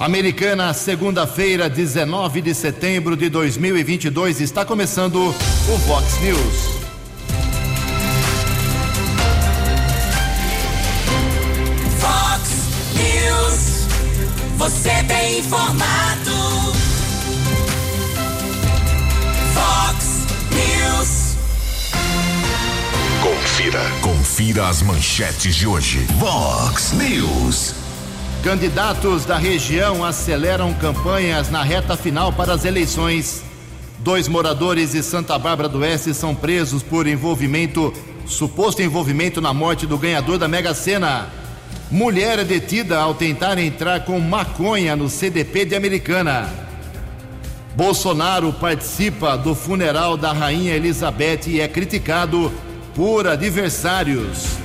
Americana, 0.00 0.74
segunda-feira, 0.74 1.70
19 1.70 2.40
de 2.40 2.52
setembro 2.52 3.16
de 3.16 3.28
2022, 3.28 4.40
está 4.40 4.64
começando 4.64 5.14
o 5.14 5.76
Vox 5.86 6.20
News. 6.20 6.40
Vox 12.00 12.50
News, 12.96 13.86
você 14.56 15.04
tem 15.04 15.38
informado. 15.38 16.32
Vox 19.54 20.26
News. 20.50 21.36
Confira, 23.22 23.90
confira 24.00 24.68
as 24.68 24.82
manchetes 24.82 25.54
de 25.54 25.68
hoje. 25.68 26.00
Vox 26.18 26.90
News. 26.94 27.83
Candidatos 28.44 29.24
da 29.24 29.38
região 29.38 30.04
aceleram 30.04 30.74
campanhas 30.74 31.50
na 31.50 31.62
reta 31.62 31.96
final 31.96 32.30
para 32.30 32.52
as 32.52 32.66
eleições. 32.66 33.42
Dois 34.00 34.28
moradores 34.28 34.92
de 34.92 35.02
Santa 35.02 35.38
Bárbara 35.38 35.66
do 35.66 35.78
Oeste 35.78 36.12
são 36.12 36.34
presos 36.34 36.82
por 36.82 37.06
envolvimento, 37.06 37.90
suposto 38.26 38.82
envolvimento 38.82 39.40
na 39.40 39.54
morte 39.54 39.86
do 39.86 39.96
ganhador 39.96 40.36
da 40.36 40.46
Mega 40.46 40.74
Sena. 40.74 41.30
Mulher 41.90 42.38
é 42.38 42.44
detida 42.44 42.98
ao 42.98 43.14
tentar 43.14 43.56
entrar 43.56 44.04
com 44.04 44.20
maconha 44.20 44.94
no 44.94 45.08
CDP 45.08 45.64
de 45.64 45.74
Americana. 45.74 46.46
Bolsonaro 47.74 48.52
participa 48.52 49.38
do 49.38 49.54
funeral 49.54 50.18
da 50.18 50.34
Rainha 50.34 50.76
Elizabeth 50.76 51.46
e 51.46 51.62
é 51.62 51.66
criticado 51.66 52.52
por 52.94 53.26
adversários. 53.26 54.58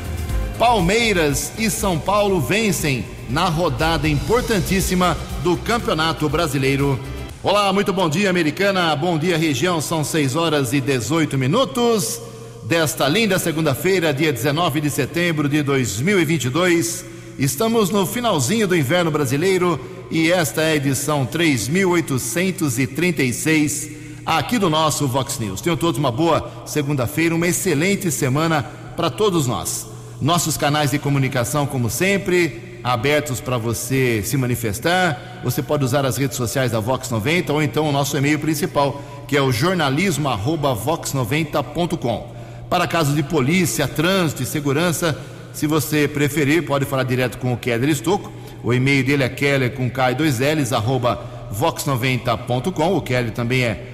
Palmeiras 0.58 1.54
e 1.58 1.70
São 1.70 1.98
Paulo 1.98 2.42
vencem 2.42 3.06
na 3.30 3.48
rodada 3.48 4.10
importantíssima 4.10 5.16
do 5.44 5.56
Campeonato 5.56 6.28
Brasileiro. 6.28 7.00
Olá, 7.44 7.72
muito 7.72 7.94
bom 7.94 8.10
dia, 8.10 8.28
Americana. 8.30 8.94
Bom 8.96 9.20
dia, 9.20 9.38
região. 9.38 9.80
São 9.80 10.04
6 10.04 10.36
horas 10.36 10.74
e 10.74 10.82
18 10.82 11.38
minutos 11.38 12.20
desta 12.64 13.08
linda 13.08 13.38
segunda-feira, 13.40 14.12
dia 14.14 14.34
19 14.34 14.82
de 14.82 14.90
setembro 14.90 15.48
de 15.48 15.62
2022. 15.62 17.06
Estamos 17.38 17.92
no 17.92 18.06
finalzinho 18.06 18.68
do 18.68 18.76
inverno 18.76 19.10
brasileiro 19.12 19.80
e 20.12 20.30
esta 20.32 20.62
é 20.62 20.74
a 20.74 20.76
edição 20.76 21.26
3836 21.26 23.90
aqui 24.26 24.58
do 24.58 24.70
nosso 24.70 25.08
Vox 25.08 25.40
News. 25.40 25.62
Tenham 25.62 25.78
todos 25.78 25.98
uma 26.00 26.12
boa 26.12 26.66
segunda-feira, 26.66 27.34
uma 27.36 27.48
excelente 27.48 28.12
semana 28.12 28.64
para 28.98 29.10
todos 29.10 29.48
nós. 29.48 29.88
Nossos 30.20 30.58
canais 30.58 30.92
de 30.92 31.00
comunicação, 31.00 31.66
como 31.66 31.90
sempre, 31.90 32.69
abertos 32.84 33.40
para 33.42 33.58
você 33.58 34.22
se 34.24 34.38
manifestar. 34.38 35.42
Você 35.44 35.62
pode 35.62 35.84
usar 35.84 36.06
as 36.06 36.16
redes 36.18 36.38
sociais 36.38 36.72
da 36.72 36.80
Vox 36.80 37.10
90 37.10 37.52
ou 37.54 37.62
então 37.62 37.88
o 37.88 37.92
nosso 37.92 38.18
e-mail 38.18 38.40
principal, 38.40 39.04
que 39.28 39.38
é 39.38 39.42
o 39.42 39.52
jornalismo@vox90.com. 39.52 42.40
Para 42.70 42.88
casos 42.88 43.16
de 43.16 43.24
polícia, 43.24 43.86
trânsito 43.88 44.44
e 44.44 44.46
segurança, 44.46 45.18
se 45.54 45.68
você 45.68 46.08
preferir, 46.08 46.66
pode 46.66 46.86
falar 46.86 47.04
direto 47.04 47.38
com 47.38 47.52
o 47.52 47.58
Keller 47.58 47.90
Estocco. 47.90 48.32
O 48.64 48.74
e-mail 48.74 49.06
dele 49.06 49.24
é 49.24 49.30
keller 49.30 49.74
com 49.74 49.90
k 49.90 50.14
2 50.14 50.42
ls 50.42 50.74
arroba 50.74 51.50
vox90.com. 51.54 52.96
O 52.96 53.02
Keller 53.02 53.32
também 53.32 53.64
é 53.64 53.86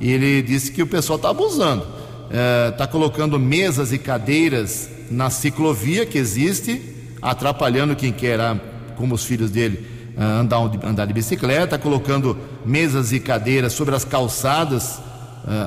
E 0.00 0.10
ele 0.10 0.42
disse 0.42 0.72
que 0.72 0.82
o 0.82 0.86
pessoal 0.86 1.16
está 1.16 1.30
abusando. 1.30 1.86
Está 2.70 2.86
colocando 2.86 3.38
mesas 3.38 3.92
e 3.92 3.98
cadeiras 3.98 4.88
na 5.10 5.28
ciclovia 5.30 6.06
que 6.06 6.16
existe, 6.16 6.80
atrapalhando 7.20 7.96
quem 7.96 8.12
quer, 8.12 8.38
como 8.96 9.16
os 9.16 9.24
filhos 9.24 9.50
dele, 9.50 9.84
andar, 10.16 10.58
andar 10.84 11.06
de 11.06 11.12
bicicleta, 11.12 11.76
colocando 11.76 12.38
mesas 12.64 13.12
e 13.12 13.18
cadeiras 13.18 13.72
sobre 13.72 13.96
as 13.96 14.04
calçadas, 14.04 15.00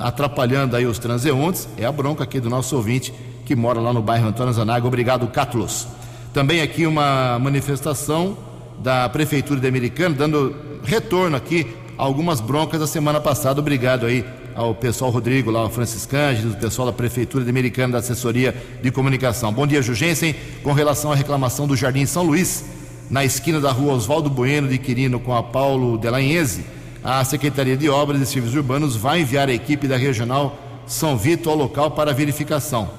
atrapalhando 0.02 0.78
aí 0.78 0.85
os 0.85 0.97
transeuntes. 0.97 1.68
É 1.78 1.85
a 1.85 1.91
bronca 1.91 2.24
aqui 2.24 2.40
do 2.40 2.50
nosso 2.50 2.75
ouvinte 2.78 3.14
que 3.46 3.56
mora 3.56 3.81
lá 3.81 3.91
no 3.91 4.02
bairro 4.02 4.30
Antônio 4.30 4.53
Zanaga. 4.53 4.88
Obrigado, 4.88 5.28
Cátulos. 5.28 5.85
Também 6.34 6.62
aqui 6.62 6.88
uma 6.88 7.38
manifestação 7.40 8.38
da 8.79 9.07
Prefeitura 9.09 9.59
de 9.59 9.67
Americana, 9.67 10.16
dando 10.16 10.56
retorno 10.84 11.35
aqui 11.35 11.67
a 11.97 12.03
algumas 12.03 12.41
broncas 12.41 12.79
da 12.79 12.88
semana 12.88 13.19
passada. 13.19 13.59
Obrigado 13.59 14.06
aí 14.06 14.25
ao 14.56 14.75
pessoal 14.75 15.11
Rodrigo, 15.11 15.50
lá, 15.50 15.66
o 15.66 15.69
Francisco 15.69 16.16
Ângeles, 16.16 16.53
o 16.53 16.57
pessoal 16.57 16.85
da 16.85 16.94
Prefeitura 16.94 17.44
de 17.44 17.50
Americana, 17.50 17.94
da 17.94 18.00
Assessoria 18.00 18.56
de 18.81 18.91
Comunicação. 18.91 19.51
Bom 19.51 19.66
dia, 19.66 19.81
Jugensen. 19.81 20.35
Com 20.61 20.73
relação 20.73 21.11
à 21.11 21.16
reclamação 21.16 21.67
do 21.67 21.75
Jardim 21.75 22.06
São 22.06 22.23
Luís, 22.23 22.63
na 23.09 23.23
esquina 23.23 23.59
da 23.59 23.72
rua 23.72 23.94
Oswaldo 23.94 24.29
Bueno 24.29 24.67
de 24.67 24.78
Quirino 24.78 25.19
com 25.19 25.35
a 25.35 25.44
Paulo 25.44 25.97
Delagnese, 25.97 26.66
a 27.03 27.23
Secretaria 27.25 27.75
de 27.75 27.90
Obras 27.90 28.22
e 28.22 28.25
Serviços 28.25 28.55
Urbanos 28.55 28.95
vai 28.95 29.22
enviar 29.22 29.50
a 29.50 29.53
equipe 29.53 29.88
da 29.88 29.97
Regional 29.97 30.57
São 30.85 31.17
Vito 31.17 31.50
ao 31.50 31.55
local 31.55 31.91
para 31.91 32.13
verificação. 32.13 32.90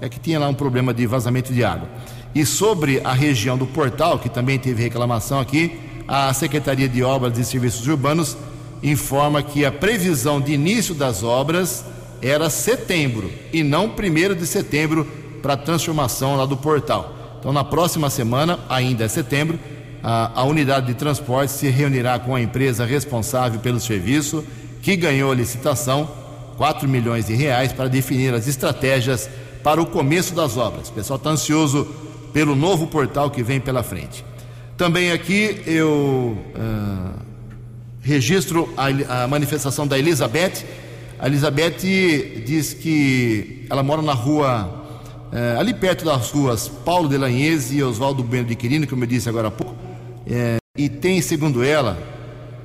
É 0.00 0.08
que 0.08 0.18
tinha 0.18 0.38
lá 0.38 0.48
um 0.48 0.54
problema 0.54 0.94
de 0.94 1.06
vazamento 1.06 1.52
de 1.52 1.62
água. 1.62 1.88
E 2.34 2.46
sobre 2.46 3.00
a 3.02 3.12
região 3.12 3.58
do 3.58 3.66
Portal, 3.66 4.18
que 4.18 4.28
também 4.28 4.58
teve 4.58 4.82
reclamação 4.82 5.40
aqui, 5.40 5.78
a 6.06 6.32
Secretaria 6.32 6.88
de 6.88 7.02
Obras 7.02 7.38
e 7.38 7.44
Serviços 7.44 7.86
Urbanos 7.86 8.36
informa 8.82 9.42
que 9.42 9.64
a 9.64 9.72
previsão 9.72 10.40
de 10.40 10.52
início 10.52 10.94
das 10.94 11.22
obras 11.22 11.84
era 12.22 12.48
setembro 12.50 13.30
e 13.52 13.62
não 13.62 13.90
primeiro 13.90 14.34
de 14.34 14.46
setembro 14.46 15.06
para 15.42 15.54
a 15.54 15.56
transformação 15.56 16.36
lá 16.36 16.44
do 16.46 16.56
portal. 16.56 17.14
Então, 17.38 17.52
na 17.52 17.64
próxima 17.64 18.10
semana, 18.10 18.58
ainda 18.68 19.04
é 19.04 19.08
setembro, 19.08 19.58
a, 20.02 20.40
a, 20.40 20.44
unidade 20.44 20.86
de 20.86 20.94
transporte 20.94 21.52
se 21.52 21.68
reunirá 21.68 22.18
com 22.18 22.34
a 22.34 22.40
empresa 22.40 22.84
responsável 22.84 23.60
pelo 23.60 23.80
serviço, 23.80 24.44
que 24.82 24.96
ganhou 24.96 25.30
a 25.30 25.34
licitação, 25.34 26.08
4 26.56 26.88
milhões 26.88 27.26
de 27.26 27.34
reais, 27.34 27.72
para 27.72 27.88
definir 27.88 28.34
as 28.34 28.46
estratégias 28.46 29.28
para 29.62 29.80
o 29.80 29.86
começo 29.86 30.34
das 30.34 30.56
obras. 30.56 30.88
O 30.88 30.92
pessoal 30.92 31.16
está 31.16 31.30
ansioso 31.30 31.86
pelo 32.32 32.54
novo 32.54 32.86
portal 32.86 33.30
que 33.30 33.42
vem 33.42 33.60
pela 33.60 33.82
frente. 33.82 34.24
Também 34.76 35.12
aqui 35.12 35.62
eu 35.66 36.38
uh, 36.56 37.20
registro 38.00 38.72
a, 38.76 39.24
a 39.24 39.28
manifestação 39.28 39.86
da 39.86 39.98
Elizabeth. 39.98 40.64
A 41.18 41.26
Elizabeth 41.26 41.78
diz 42.46 42.72
que 42.72 43.66
ela 43.68 43.82
mora 43.82 44.00
na 44.00 44.14
rua 44.14 44.80
é, 45.32 45.54
ali 45.58 45.72
perto 45.72 46.04
das 46.04 46.30
ruas 46.30 46.68
Paulo 46.68 47.08
Delanhese 47.08 47.76
e 47.76 47.82
Oswaldo 47.84 48.22
Bueno 48.22 48.48
de 48.48 48.56
Quirino, 48.56 48.86
como 48.86 49.04
eu 49.04 49.08
disse 49.08 49.28
agora 49.28 49.46
há 49.46 49.50
pouco, 49.50 49.76
é, 50.26 50.56
e 50.76 50.88
tem, 50.88 51.22
segundo 51.22 51.62
ela, 51.62 51.96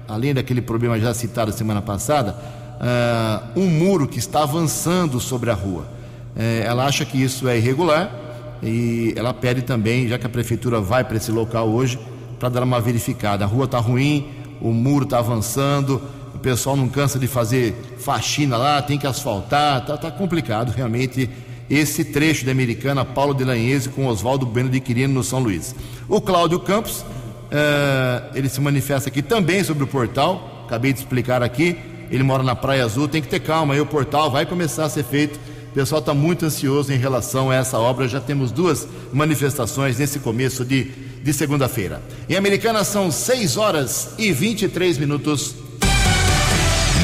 além 0.07 0.33
daquele 0.33 0.61
problema 0.61 0.99
já 0.99 1.13
citado 1.13 1.51
semana 1.51 1.81
passada, 1.81 2.35
uh, 2.35 3.59
um 3.59 3.67
muro 3.67 4.07
que 4.07 4.17
está 4.17 4.43
avançando 4.43 5.19
sobre 5.19 5.51
a 5.51 5.53
rua. 5.53 5.87
É, 6.35 6.63
ela 6.65 6.85
acha 6.85 7.05
que 7.05 7.21
isso 7.21 7.47
é 7.47 7.57
irregular 7.57 8.24
e 8.65 9.13
ela 9.15 9.33
pede 9.33 9.61
também, 9.61 10.07
já 10.07 10.17
que 10.17 10.25
a 10.25 10.29
prefeitura 10.29 10.81
vai 10.81 11.03
para 11.03 11.17
esse 11.17 11.31
local 11.31 11.69
hoje, 11.69 11.99
para 12.39 12.49
dar 12.49 12.63
uma 12.63 12.81
verificada. 12.81 13.45
A 13.45 13.47
rua 13.47 13.65
está 13.65 13.79
ruim, 13.79 14.27
o 14.59 14.71
muro 14.71 15.05
está 15.05 15.19
avançando, 15.19 16.01
pessoal 16.45 16.77
não 16.77 16.87
cansa 16.87 17.17
de 17.17 17.25
fazer 17.25 17.73
faxina 17.97 18.55
lá, 18.55 18.79
tem 18.79 18.99
que 18.99 19.07
asfaltar, 19.07 19.83
tá, 19.83 19.97
tá 19.97 20.11
complicado 20.11 20.69
realmente 20.69 21.27
esse 21.67 22.05
trecho 22.05 22.45
da 22.45 22.51
Americana 22.51 23.03
Paulo 23.03 23.33
de 23.33 23.43
Lanhese 23.43 23.89
com 23.89 24.05
Oswaldo 24.05 24.45
Bueno 24.45 24.69
de 24.69 24.79
Quirino 24.79 25.11
no 25.11 25.23
São 25.23 25.39
Luís. 25.39 25.73
O 26.07 26.21
Cláudio 26.21 26.59
Campos, 26.59 26.99
uh, 27.01 28.29
ele 28.35 28.47
se 28.47 28.61
manifesta 28.61 29.09
aqui 29.09 29.23
também 29.23 29.63
sobre 29.63 29.85
o 29.85 29.87
portal, 29.87 30.65
acabei 30.67 30.93
de 30.93 30.99
explicar 30.99 31.41
aqui, 31.41 31.75
ele 32.11 32.21
mora 32.21 32.43
na 32.43 32.55
Praia 32.55 32.85
Azul, 32.85 33.07
tem 33.07 33.23
que 33.23 33.27
ter 33.27 33.39
calma, 33.39 33.73
aí 33.73 33.81
o 33.81 33.85
portal 33.87 34.29
vai 34.29 34.45
começar 34.45 34.85
a 34.85 34.89
ser 34.89 35.03
feito. 35.03 35.39
O 35.75 35.77
pessoal 35.77 35.99
está 35.99 36.13
muito 36.13 36.45
ansioso 36.45 36.93
em 36.93 36.97
relação 36.97 37.51
a 37.51 37.55
essa 37.55 37.77
obra. 37.77 38.07
Já 38.07 38.21
temos 38.21 38.49
duas 38.49 38.87
manifestações 39.11 39.99
nesse 39.99 40.19
começo 40.19 40.63
de, 40.63 40.85
de 41.21 41.33
segunda-feira. 41.33 42.01
Em 42.29 42.37
Americana 42.37 42.85
são 42.85 43.11
6 43.11 43.57
horas 43.57 44.11
e 44.17 44.31
23 44.31 44.97
minutos. 44.97 45.53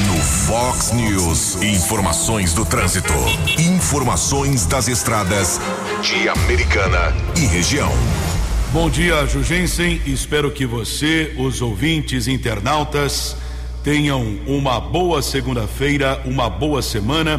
No 0.06 0.16
Fox 0.46 0.90
News, 0.92 1.62
informações 1.62 2.54
do 2.54 2.64
trânsito. 2.64 3.12
Informações 3.58 4.64
das 4.64 4.88
estradas 4.88 5.60
de 6.00 6.26
Americana 6.30 7.12
e 7.36 7.44
região. 7.44 7.92
Bom 8.72 8.88
dia, 8.88 9.26
Jugensen. 9.26 10.00
Espero 10.06 10.50
que 10.50 10.64
você, 10.64 11.34
os 11.36 11.60
ouvintes, 11.60 12.26
internautas, 12.26 13.36
tenham 13.84 14.38
uma 14.46 14.80
boa 14.80 15.20
segunda-feira, 15.20 16.22
uma 16.24 16.48
boa 16.48 16.80
semana. 16.80 17.38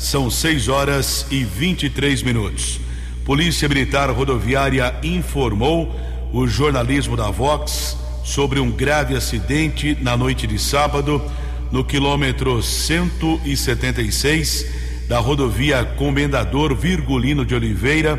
São 0.00 0.28
6 0.30 0.68
horas 0.68 1.26
e 1.30 1.44
23 1.44 2.22
minutos. 2.22 2.80
Polícia 3.22 3.68
Militar 3.68 4.10
Rodoviária 4.10 4.94
informou 5.02 5.94
o 6.32 6.46
jornalismo 6.46 7.18
da 7.18 7.30
Vox 7.30 7.98
sobre 8.24 8.60
um 8.60 8.70
grave 8.70 9.14
acidente 9.14 9.98
na 10.00 10.16
noite 10.16 10.46
de 10.46 10.58
sábado 10.58 11.22
no 11.70 11.84
quilômetro 11.84 12.62
176 12.62 14.66
da 15.06 15.18
rodovia 15.18 15.84
Comendador 15.84 16.74
Virgulino 16.74 17.44
de 17.44 17.54
Oliveira, 17.54 18.18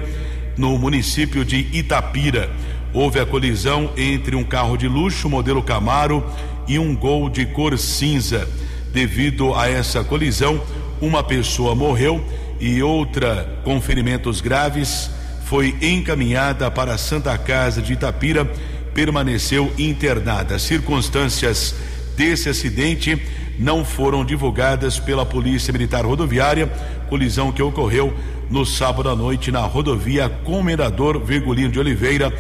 no 0.56 0.78
município 0.78 1.44
de 1.44 1.68
Itapira. 1.74 2.48
Houve 2.94 3.20
a 3.20 3.26
colisão 3.26 3.92
entre 3.98 4.36
um 4.36 4.44
carro 4.44 4.78
de 4.78 4.88
luxo 4.88 5.28
modelo 5.28 5.64
Camaro 5.64 6.24
e 6.68 6.78
um 6.78 6.96
Gol 6.96 7.28
de 7.28 7.48
cor 7.48 7.76
cinza. 7.80 8.48
Devido 8.94 9.56
a 9.56 9.68
essa 9.68 10.04
colisão, 10.04 10.62
uma 11.02 11.24
pessoa 11.24 11.74
morreu 11.76 12.24
e 12.60 12.82
outra 12.84 13.60
com 13.64 13.82
ferimentos 13.82 14.40
graves 14.40 15.10
foi 15.46 15.76
encaminhada 15.82 16.70
para 16.72 16.94
a 16.94 16.98
Santa 16.98 17.38
Casa 17.38 17.82
de 17.82 17.94
Itapira, 17.94 18.46
permaneceu 18.94 19.74
internada. 19.78 20.60
Circunstâncias 20.60 21.76
desse 22.16 22.48
acidente 22.48 23.22
não 23.60 23.84
foram 23.84 24.24
divulgadas 24.24 25.00
pela 25.00 25.26
Polícia 25.26 25.74
Militar 25.74 26.06
Rodoviária, 26.06 26.72
colisão 27.10 27.52
que 27.52 27.62
ocorreu 27.62 28.14
no 28.50 28.66
sábado 28.66 29.10
à 29.10 29.16
noite 29.16 29.52
na 29.52 29.62
rodovia 29.62 30.30
Comendador 30.30 31.20
Virgulino 31.20 31.72
de 31.72 31.80
Oliveira, 31.80 32.32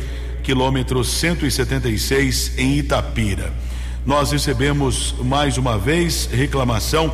quilômetro 0.43 1.03
176 1.03 2.57
em 2.57 2.77
Itapira. 2.77 3.51
Nós 4.05 4.31
recebemos 4.31 5.15
mais 5.23 5.57
uma 5.57 5.77
vez 5.77 6.29
reclamação 6.31 7.13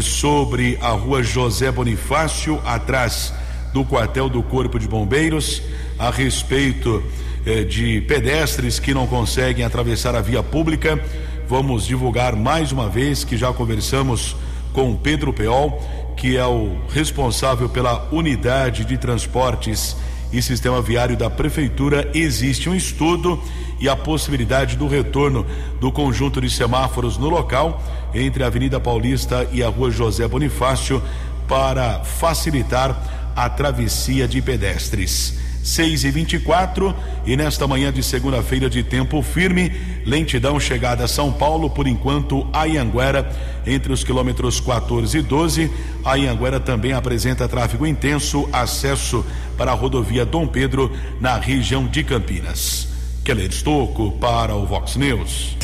sobre 0.00 0.78
a 0.80 0.90
rua 0.90 1.22
José 1.22 1.70
Bonifácio, 1.70 2.60
atrás 2.64 3.32
do 3.72 3.84
quartel 3.84 4.28
do 4.28 4.42
Corpo 4.42 4.78
de 4.78 4.88
Bombeiros, 4.88 5.62
a 5.98 6.10
respeito 6.10 7.02
eh, 7.44 7.62
de 7.62 8.00
pedestres 8.02 8.78
que 8.78 8.92
não 8.92 9.06
conseguem 9.06 9.64
atravessar 9.64 10.14
a 10.14 10.20
via 10.20 10.42
pública. 10.42 10.98
Vamos 11.48 11.86
divulgar 11.86 12.34
mais 12.34 12.72
uma 12.72 12.88
vez 12.88 13.22
que 13.22 13.36
já 13.36 13.52
conversamos 13.52 14.34
com 14.72 14.96
Pedro 14.96 15.32
Peol, 15.32 15.80
que 16.16 16.36
é 16.36 16.46
o 16.46 16.76
responsável 16.88 17.68
pela 17.68 18.08
unidade 18.10 18.84
de 18.84 18.98
transportes 18.98 19.96
e 20.32 20.42
sistema 20.42 20.82
viário 20.82 21.16
da 21.16 21.30
prefeitura. 21.30 22.10
Existe 22.14 22.68
um 22.68 22.74
estudo 22.74 23.40
e 23.78 23.88
a 23.88 23.94
possibilidade 23.94 24.76
do 24.76 24.88
retorno 24.88 25.46
do 25.80 25.92
conjunto 25.92 26.40
de 26.40 26.50
semáforos 26.50 27.16
no 27.16 27.28
local 27.28 27.82
entre 28.16 28.42
a 28.42 28.46
Avenida 28.46 28.80
Paulista 28.80 29.46
e 29.52 29.62
a 29.62 29.68
Rua 29.68 29.90
José 29.90 30.26
Bonifácio 30.26 31.02
para 31.46 32.00
facilitar 32.04 33.32
a 33.36 33.48
travessia 33.48 34.26
de 34.26 34.40
pedestres. 34.40 35.38
6 35.66 36.04
e 36.04 36.10
24 36.12 36.94
e 37.26 37.36
nesta 37.36 37.66
manhã 37.66 37.92
de 37.92 38.00
segunda-feira 38.00 38.70
de 38.70 38.84
tempo 38.84 39.20
firme, 39.20 39.72
lentidão 40.06 40.60
chegada 40.60 41.04
a 41.04 41.08
São 41.08 41.32
Paulo, 41.32 41.68
por 41.68 41.88
enquanto 41.88 42.46
a 42.52 42.66
Ianguera, 42.66 43.28
entre 43.66 43.92
os 43.92 44.04
quilômetros 44.04 44.60
14 44.60 45.18
e 45.18 45.22
12. 45.22 45.70
A 46.04 46.14
Ianguera 46.14 46.60
também 46.60 46.92
apresenta 46.92 47.48
tráfego 47.48 47.84
intenso, 47.84 48.48
acesso 48.52 49.26
para 49.58 49.72
a 49.72 49.74
rodovia 49.74 50.24
Dom 50.24 50.46
Pedro, 50.46 50.96
na 51.20 51.36
região 51.36 51.84
de 51.84 52.04
Campinas. 52.04 52.88
Keller 53.24 53.50
Estocco 53.50 54.12
para 54.12 54.54
o 54.54 54.64
Vox 54.64 54.94
News. 54.94 55.56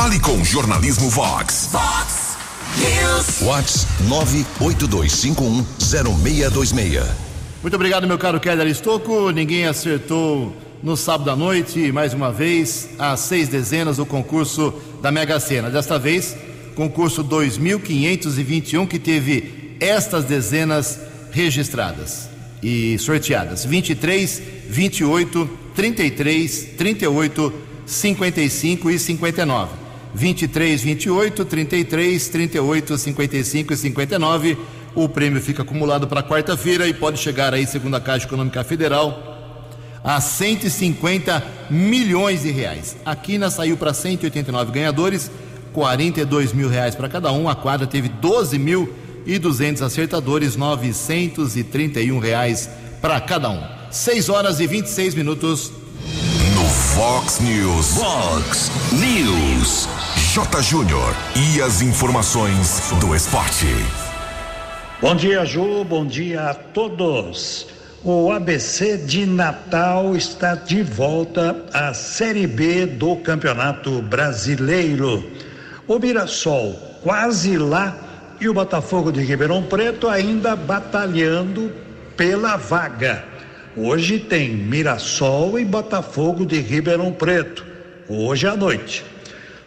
Fale 0.00 0.18
com 0.18 0.40
o 0.40 0.42
Jornalismo 0.42 1.10
Vox. 1.10 1.68
Vox 1.70 2.38
News. 2.78 3.42
Vox 3.42 3.86
982510626. 4.08 7.04
Muito 7.60 7.74
obrigado, 7.74 8.06
meu 8.06 8.16
caro 8.16 8.40
Keller 8.40 8.66
Estocco. 8.66 9.28
Ninguém 9.28 9.66
acertou 9.66 10.56
no 10.82 10.96
sábado 10.96 11.30
à 11.30 11.36
noite, 11.36 11.92
mais 11.92 12.14
uma 12.14 12.32
vez, 12.32 12.88
às 12.98 13.20
seis 13.20 13.50
dezenas, 13.50 13.98
o 13.98 14.06
concurso 14.06 14.72
da 15.02 15.12
Mega 15.12 15.38
Sena. 15.38 15.68
Desta 15.68 15.98
vez, 15.98 16.34
concurso 16.74 17.22
2521, 17.22 18.86
que 18.86 18.98
teve 18.98 19.76
estas 19.80 20.24
dezenas 20.24 20.98
registradas 21.30 22.26
e 22.62 22.98
sorteadas: 22.98 23.66
23, 23.66 24.40
28, 24.66 25.50
33, 25.74 26.68
38, 26.78 27.52
55 27.84 28.90
e 28.90 28.98
59. 28.98 29.79
23, 30.14 30.82
28, 30.82 31.44
33, 31.44 32.28
38, 32.28 32.98
55 32.98 33.72
e 33.72 33.76
59. 33.76 34.58
O 34.94 35.08
prêmio 35.08 35.40
fica 35.40 35.62
acumulado 35.62 36.08
para 36.08 36.22
quarta-feira 36.22 36.86
e 36.88 36.94
pode 36.94 37.18
chegar 37.18 37.54
aí, 37.54 37.66
segundo 37.66 37.96
a 37.96 38.00
Caixa 38.00 38.26
Econômica 38.26 38.64
Federal, 38.64 39.68
a 40.02 40.20
150 40.20 41.42
milhões 41.70 42.42
de 42.42 42.50
reais. 42.50 42.96
A 43.04 43.14
Quina 43.14 43.50
saiu 43.50 43.76
para 43.76 43.94
189 43.94 44.72
ganhadores, 44.72 45.30
42 45.72 46.52
mil 46.52 46.68
reais 46.68 46.94
para 46.94 47.08
cada 47.08 47.30
um. 47.32 47.48
A 47.48 47.54
quadra 47.54 47.86
teve 47.86 48.08
12 48.08 48.58
mil 48.58 48.92
e 49.24 49.38
200 49.38 49.82
acertadores, 49.82 50.56
931 50.56 52.18
reais 52.18 52.68
para 53.00 53.20
cada 53.20 53.48
um. 53.50 53.62
6 53.90 54.28
horas 54.28 54.60
e 54.60 54.66
26 54.66 55.14
minutos. 55.14 55.72
Fox 56.70 57.40
News. 57.40 57.98
Fox 57.98 58.70
News. 58.92 59.88
J. 60.32 60.62
Júnior. 60.62 61.16
E 61.34 61.60
as 61.60 61.82
informações 61.82 62.92
do 63.00 63.12
esporte. 63.12 63.66
Bom 65.00 65.16
dia, 65.16 65.44
Ju. 65.44 65.82
Bom 65.82 66.06
dia 66.06 66.50
a 66.50 66.54
todos. 66.54 67.66
O 68.04 68.30
ABC 68.30 68.98
de 68.98 69.26
Natal 69.26 70.14
está 70.14 70.54
de 70.54 70.82
volta 70.84 71.56
à 71.72 71.92
Série 71.92 72.46
B 72.46 72.86
do 72.86 73.16
Campeonato 73.16 74.00
Brasileiro. 74.02 75.28
O 75.88 75.98
Mirassol 75.98 76.74
quase 77.02 77.58
lá 77.58 77.96
e 78.40 78.48
o 78.48 78.54
Botafogo 78.54 79.10
de 79.10 79.22
Ribeirão 79.22 79.64
Preto 79.64 80.08
ainda 80.08 80.54
batalhando 80.54 81.72
pela 82.16 82.56
vaga. 82.56 83.24
Hoje 83.76 84.18
tem 84.18 84.50
Mirassol 84.50 85.56
e 85.56 85.64
Botafogo 85.64 86.44
de 86.44 86.58
Ribeirão 86.58 87.12
Preto, 87.12 87.64
hoje 88.08 88.44
à 88.44 88.56
noite. 88.56 89.04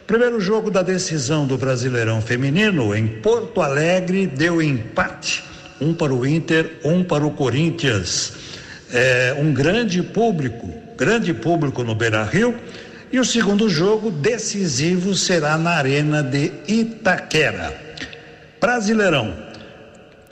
Primeiro 0.06 0.42
jogo 0.42 0.70
da 0.70 0.82
decisão 0.82 1.48
do 1.48 1.58
Brasileirão 1.58 2.22
Feminino 2.22 2.94
em 2.94 3.08
Porto 3.08 3.62
Alegre 3.62 4.28
deu 4.28 4.62
empate, 4.62 5.42
um 5.80 5.94
para 5.94 6.14
o 6.14 6.28
Inter, 6.28 6.80
um 6.84 7.02
para 7.02 7.26
o 7.26 7.32
Corinthians. 7.32 8.34
É, 8.92 9.38
um 9.40 9.54
grande 9.54 10.04
público, 10.04 10.70
grande 10.98 11.34
público 11.34 11.82
no 11.82 11.96
Beira 11.96 12.26
Rio. 12.26 12.54
E 13.10 13.18
o 13.22 13.26
segundo 13.26 13.70
jogo 13.70 14.12
decisivo 14.12 15.16
será 15.16 15.58
na 15.58 15.76
Arena 15.76 16.22
de 16.22 16.52
Itaquera. 16.68 17.74
Brasileirão, 18.60 19.34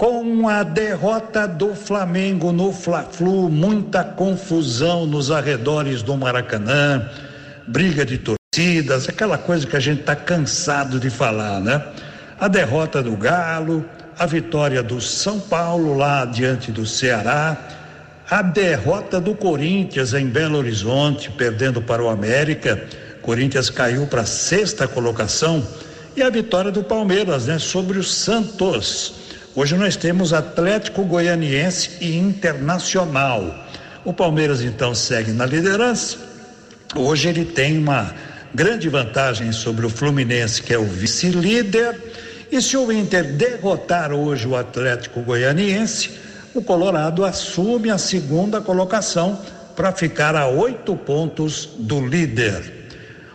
com 0.02 0.50
a 0.50 0.64
derrota 0.64 1.48
do 1.48 1.76
Flamengo 1.76 2.52
no 2.52 2.74
Fla-Flu, 2.74 3.48
muita 3.50 4.04
confusão 4.04 5.06
nos 5.06 5.30
arredores 5.30 6.02
do 6.02 6.18
Maracanã, 6.18 7.08
briga 7.68 8.04
de 8.04 8.18
torcidas, 8.18 9.08
aquela 9.08 9.38
coisa 9.38 9.68
que 9.68 9.76
a 9.76 9.80
gente 9.80 10.00
está 10.00 10.16
cansado 10.16 11.00
de 11.00 11.12
falar, 11.12 11.60
né? 11.60 11.86
A 12.40 12.48
derrota 12.48 13.04
do 13.04 13.16
Galo, 13.16 13.86
a 14.18 14.26
vitória 14.26 14.82
do 14.82 15.00
São 15.00 15.40
Paulo 15.40 15.96
lá 15.96 16.26
diante 16.26 16.72
do 16.72 16.84
Ceará, 16.84 17.56
a 18.28 18.42
derrota 18.42 19.22
do 19.22 19.36
Corinthians 19.36 20.16
em 20.16 20.26
Belo 20.26 20.58
Horizonte, 20.58 21.30
perdendo 21.30 21.80
para 21.80 22.04
o 22.04 22.10
América. 22.10 22.88
Corinthians 23.22 23.70
caiu 23.70 24.08
para 24.08 24.22
a 24.22 24.26
sexta 24.26 24.88
colocação 24.88 25.64
e 26.16 26.24
a 26.24 26.30
vitória 26.32 26.72
do 26.72 26.82
Palmeiras, 26.82 27.46
né, 27.46 27.60
sobre 27.60 28.00
o 28.00 28.04
Santos. 28.04 29.21
Hoje 29.54 29.76
nós 29.76 29.98
temos 29.98 30.32
Atlético 30.32 31.04
Goianiense 31.04 31.98
e 32.00 32.16
Internacional. 32.16 33.54
O 34.06 34.14
Palmeiras 34.14 34.62
então 34.62 34.96
segue 34.96 35.34
na 35.34 35.46
liderança. 35.46 36.18
Hoje 36.96 37.28
ele 37.28 37.44
tem 37.44 37.78
uma 37.78 38.16
grande 38.56 38.88
vantagem 38.88 39.52
sobre 39.52 39.86
o 39.86 39.90
Fluminense, 39.90 40.64
que 40.64 40.74
é 40.74 40.78
o 40.78 40.86
vice-líder. 40.86 42.00
E 42.50 42.62
se 42.62 42.78
o 42.78 42.90
Inter 42.94 43.34
derrotar 43.34 44.14
hoje 44.14 44.48
o 44.48 44.56
Atlético 44.56 45.22
Goianiense, 45.22 46.12
o 46.54 46.62
Colorado 46.62 47.26
assume 47.26 47.92
a 47.92 47.98
segunda 47.98 48.62
colocação 48.62 49.38
para 49.76 49.92
ficar 49.92 50.34
a 50.34 50.48
oito 50.48 50.96
pontos 50.96 51.72
do 51.78 52.00
líder. 52.00 52.88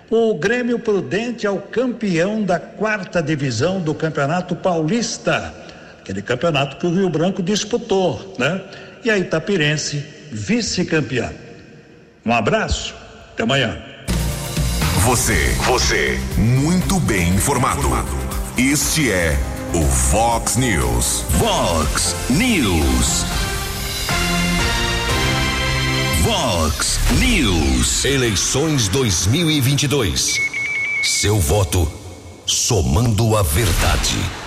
O 0.08 0.32
Grêmio 0.34 0.78
Prudente 0.78 1.46
é 1.46 1.50
o 1.50 1.58
campeão 1.58 2.42
da 2.42 2.58
quarta 2.58 3.22
divisão 3.22 3.80
do 3.80 3.94
Campeonato 3.94 4.56
Paulista, 4.56 5.65
aquele 6.06 6.22
campeonato 6.22 6.76
que 6.76 6.86
o 6.86 6.94
Rio 6.94 7.10
Branco 7.10 7.42
disputou, 7.42 8.36
né? 8.38 8.60
E 9.04 9.10
a 9.10 9.18
Itapirense, 9.18 10.04
vice-campeã. 10.30 11.32
Um 12.24 12.32
abraço, 12.32 12.94
até 13.32 13.42
amanhã. 13.42 13.76
Você, 15.00 15.52
você, 15.66 16.16
muito 16.38 17.00
bem 17.00 17.30
informado. 17.30 17.88
Este 18.56 19.10
é 19.10 19.36
o 19.74 19.82
Fox 19.82 20.56
News. 20.56 21.24
Fox 21.40 22.14
News. 22.30 23.24
Fox 26.22 27.00
News. 27.18 28.04
Eleições 28.04 28.86
2022. 28.88 30.38
Seu 31.02 31.40
voto 31.40 31.90
somando 32.46 33.36
a 33.36 33.42
verdade. 33.42 34.45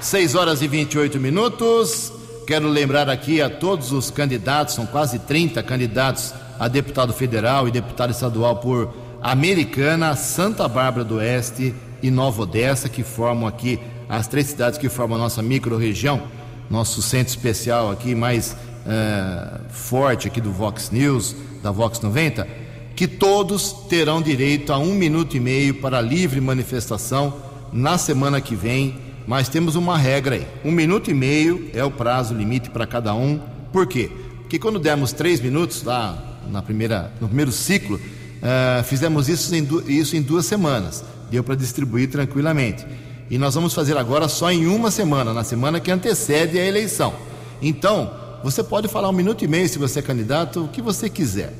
6 0.00 0.34
horas 0.34 0.62
e 0.62 0.68
28 0.68 1.20
minutos. 1.20 2.10
Quero 2.46 2.68
lembrar 2.68 3.08
aqui 3.10 3.42
a 3.42 3.50
todos 3.50 3.92
os 3.92 4.10
candidatos, 4.10 4.74
são 4.74 4.86
quase 4.86 5.18
30 5.18 5.62
candidatos 5.62 6.32
a 6.58 6.68
deputado 6.68 7.12
federal 7.12 7.68
e 7.68 7.70
deputado 7.70 8.10
estadual 8.10 8.56
por 8.56 8.92
Americana, 9.22 10.16
Santa 10.16 10.66
Bárbara 10.66 11.04
do 11.04 11.16
Oeste 11.16 11.74
e 12.02 12.10
Nova 12.10 12.42
Odessa, 12.42 12.88
que 12.88 13.02
formam 13.02 13.46
aqui 13.46 13.78
as 14.08 14.26
três 14.26 14.46
cidades 14.46 14.78
que 14.78 14.88
formam 14.88 15.18
a 15.18 15.20
nossa 15.20 15.42
micro-região, 15.42 16.22
nosso 16.68 17.02
centro 17.02 17.28
especial 17.28 17.90
aqui 17.90 18.14
mais 18.14 18.56
é, 18.86 19.60
forte 19.68 20.26
aqui 20.26 20.40
do 20.40 20.50
Vox 20.50 20.90
News, 20.90 21.36
da 21.62 21.70
Vox 21.70 22.00
90, 22.00 22.48
que 22.96 23.06
todos 23.06 23.72
terão 23.88 24.22
direito 24.22 24.72
a 24.72 24.78
um 24.78 24.94
minuto 24.94 25.36
e 25.36 25.40
meio 25.40 25.74
para 25.74 26.00
livre 26.00 26.40
manifestação 26.40 27.34
na 27.70 27.98
semana 27.98 28.40
que 28.40 28.56
vem. 28.56 29.09
Mas 29.26 29.48
temos 29.48 29.76
uma 29.76 29.96
regra 29.96 30.36
aí: 30.36 30.46
um 30.64 30.72
minuto 30.72 31.10
e 31.10 31.14
meio 31.14 31.70
é 31.74 31.84
o 31.84 31.90
prazo 31.90 32.34
limite 32.34 32.70
para 32.70 32.86
cada 32.86 33.14
um. 33.14 33.40
Por 33.72 33.86
quê? 33.86 34.10
Porque 34.40 34.58
quando 34.58 34.78
demos 34.78 35.12
três 35.12 35.40
minutos 35.40 35.82
lá 35.82 36.40
na 36.50 36.60
primeira, 36.60 37.12
no 37.20 37.28
primeiro 37.28 37.52
ciclo, 37.52 37.96
uh, 37.96 38.82
fizemos 38.84 39.28
isso 39.28 39.54
em, 39.54 39.66
isso 39.86 40.16
em 40.16 40.22
duas 40.22 40.46
semanas. 40.46 41.04
Deu 41.30 41.44
para 41.44 41.54
distribuir 41.54 42.10
tranquilamente. 42.10 42.84
E 43.30 43.38
nós 43.38 43.54
vamos 43.54 43.72
fazer 43.72 43.96
agora 43.96 44.28
só 44.28 44.50
em 44.50 44.66
uma 44.66 44.90
semana, 44.90 45.32
na 45.32 45.44
semana 45.44 45.78
que 45.78 45.90
antecede 45.90 46.58
a 46.58 46.66
eleição. 46.66 47.14
Então, 47.62 48.10
você 48.42 48.62
pode 48.62 48.88
falar 48.88 49.08
um 49.08 49.12
minuto 49.12 49.44
e 49.44 49.48
meio 49.48 49.68
se 49.68 49.78
você 49.78 50.00
é 50.00 50.02
candidato, 50.02 50.64
o 50.64 50.68
que 50.68 50.82
você 50.82 51.08
quiser. 51.08 51.50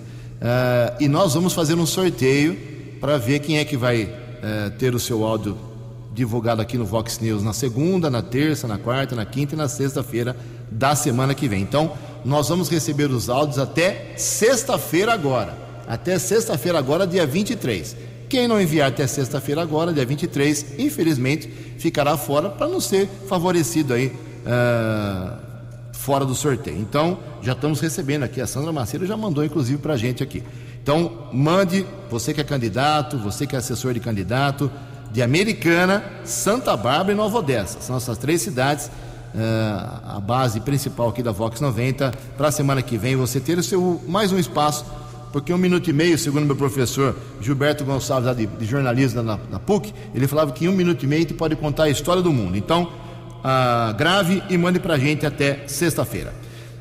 Uh, 0.40 0.96
e 0.98 1.06
nós 1.06 1.34
vamos 1.34 1.52
fazer 1.52 1.74
um 1.74 1.86
sorteio 1.86 2.58
para 3.00 3.18
ver 3.18 3.38
quem 3.38 3.58
é 3.58 3.64
que 3.64 3.76
vai 3.76 4.04
uh, 4.04 4.70
ter 4.78 4.94
o 4.94 4.98
seu 4.98 5.24
áudio 5.24 5.56
divulgado 6.20 6.60
aqui 6.60 6.76
no 6.76 6.84
Vox 6.84 7.18
News 7.18 7.42
na 7.42 7.54
segunda, 7.54 8.10
na 8.10 8.20
terça, 8.20 8.68
na 8.68 8.76
quarta, 8.76 9.16
na 9.16 9.24
quinta 9.24 9.54
e 9.54 9.58
na 9.58 9.68
sexta-feira 9.68 10.36
da 10.70 10.94
semana 10.94 11.34
que 11.34 11.48
vem. 11.48 11.62
Então, 11.62 11.92
nós 12.24 12.48
vamos 12.50 12.68
receber 12.68 13.10
os 13.10 13.30
áudios 13.30 13.58
até 13.58 14.12
sexta-feira 14.18 15.14
agora. 15.14 15.56
Até 15.88 16.18
sexta-feira 16.18 16.78
agora, 16.78 17.06
dia 17.06 17.26
23. 17.26 17.96
Quem 18.28 18.46
não 18.46 18.60
enviar 18.60 18.88
até 18.88 19.06
sexta-feira 19.06 19.62
agora, 19.62 19.94
dia 19.94 20.04
23, 20.04 20.78
infelizmente, 20.78 21.48
ficará 21.78 22.16
fora 22.18 22.50
para 22.50 22.68
não 22.68 22.80
ser 22.80 23.08
favorecido 23.26 23.94
aí 23.94 24.08
uh, 24.08 25.38
fora 25.92 26.26
do 26.26 26.34
sorteio. 26.34 26.78
Então, 26.78 27.18
já 27.40 27.52
estamos 27.52 27.80
recebendo 27.80 28.24
aqui. 28.24 28.42
A 28.42 28.46
Sandra 28.46 28.70
Macedo 28.70 29.06
já 29.06 29.16
mandou, 29.16 29.42
inclusive, 29.42 29.78
para 29.78 29.94
a 29.94 29.96
gente 29.96 30.22
aqui. 30.22 30.42
Então, 30.82 31.28
mande, 31.32 31.86
você 32.10 32.34
que 32.34 32.42
é 32.42 32.44
candidato, 32.44 33.16
você 33.16 33.46
que 33.46 33.56
é 33.56 33.58
assessor 33.58 33.94
de 33.94 34.00
candidato, 34.00 34.70
de 35.10 35.22
Americana, 35.22 36.04
Santa 36.24 36.76
Bárbara 36.76 37.12
e 37.12 37.14
Nova 37.14 37.38
Odessa. 37.38 37.80
São 37.80 37.96
essas 37.96 38.16
três 38.18 38.42
cidades 38.42 38.90
uh, 39.34 40.16
a 40.16 40.20
base 40.20 40.60
principal 40.60 41.08
aqui 41.08 41.22
da 41.22 41.32
Vox 41.32 41.60
90. 41.60 42.12
Para 42.36 42.48
a 42.48 42.52
semana 42.52 42.82
que 42.82 42.96
vem 42.96 43.16
você 43.16 43.40
ter 43.40 43.58
o 43.58 43.62
seu 43.62 44.00
mais 44.06 44.32
um 44.32 44.38
espaço, 44.38 44.84
porque 45.32 45.52
um 45.52 45.58
minuto 45.58 45.88
e 45.88 45.92
meio, 45.92 46.18
segundo 46.18 46.46
meu 46.46 46.56
professor 46.56 47.16
Gilberto 47.40 47.84
Gonçalves, 47.84 48.36
de, 48.36 48.46
de 48.46 48.64
jornalismo 48.64 49.22
na, 49.22 49.38
na, 49.50 49.58
PUC, 49.58 49.92
ele 50.14 50.26
falava 50.26 50.52
que 50.52 50.64
em 50.64 50.68
um 50.68 50.72
minuto 50.72 51.02
e 51.04 51.06
meio 51.06 51.26
tu 51.26 51.34
pode 51.34 51.54
contar 51.56 51.84
a 51.84 51.90
história 51.90 52.22
do 52.22 52.32
mundo. 52.32 52.56
Então, 52.56 52.84
uh, 52.84 53.94
grave 53.96 54.42
e 54.48 54.56
mande 54.56 54.80
para 54.80 54.94
a 54.94 54.98
gente 54.98 55.26
até 55.26 55.64
sexta-feira. 55.66 56.32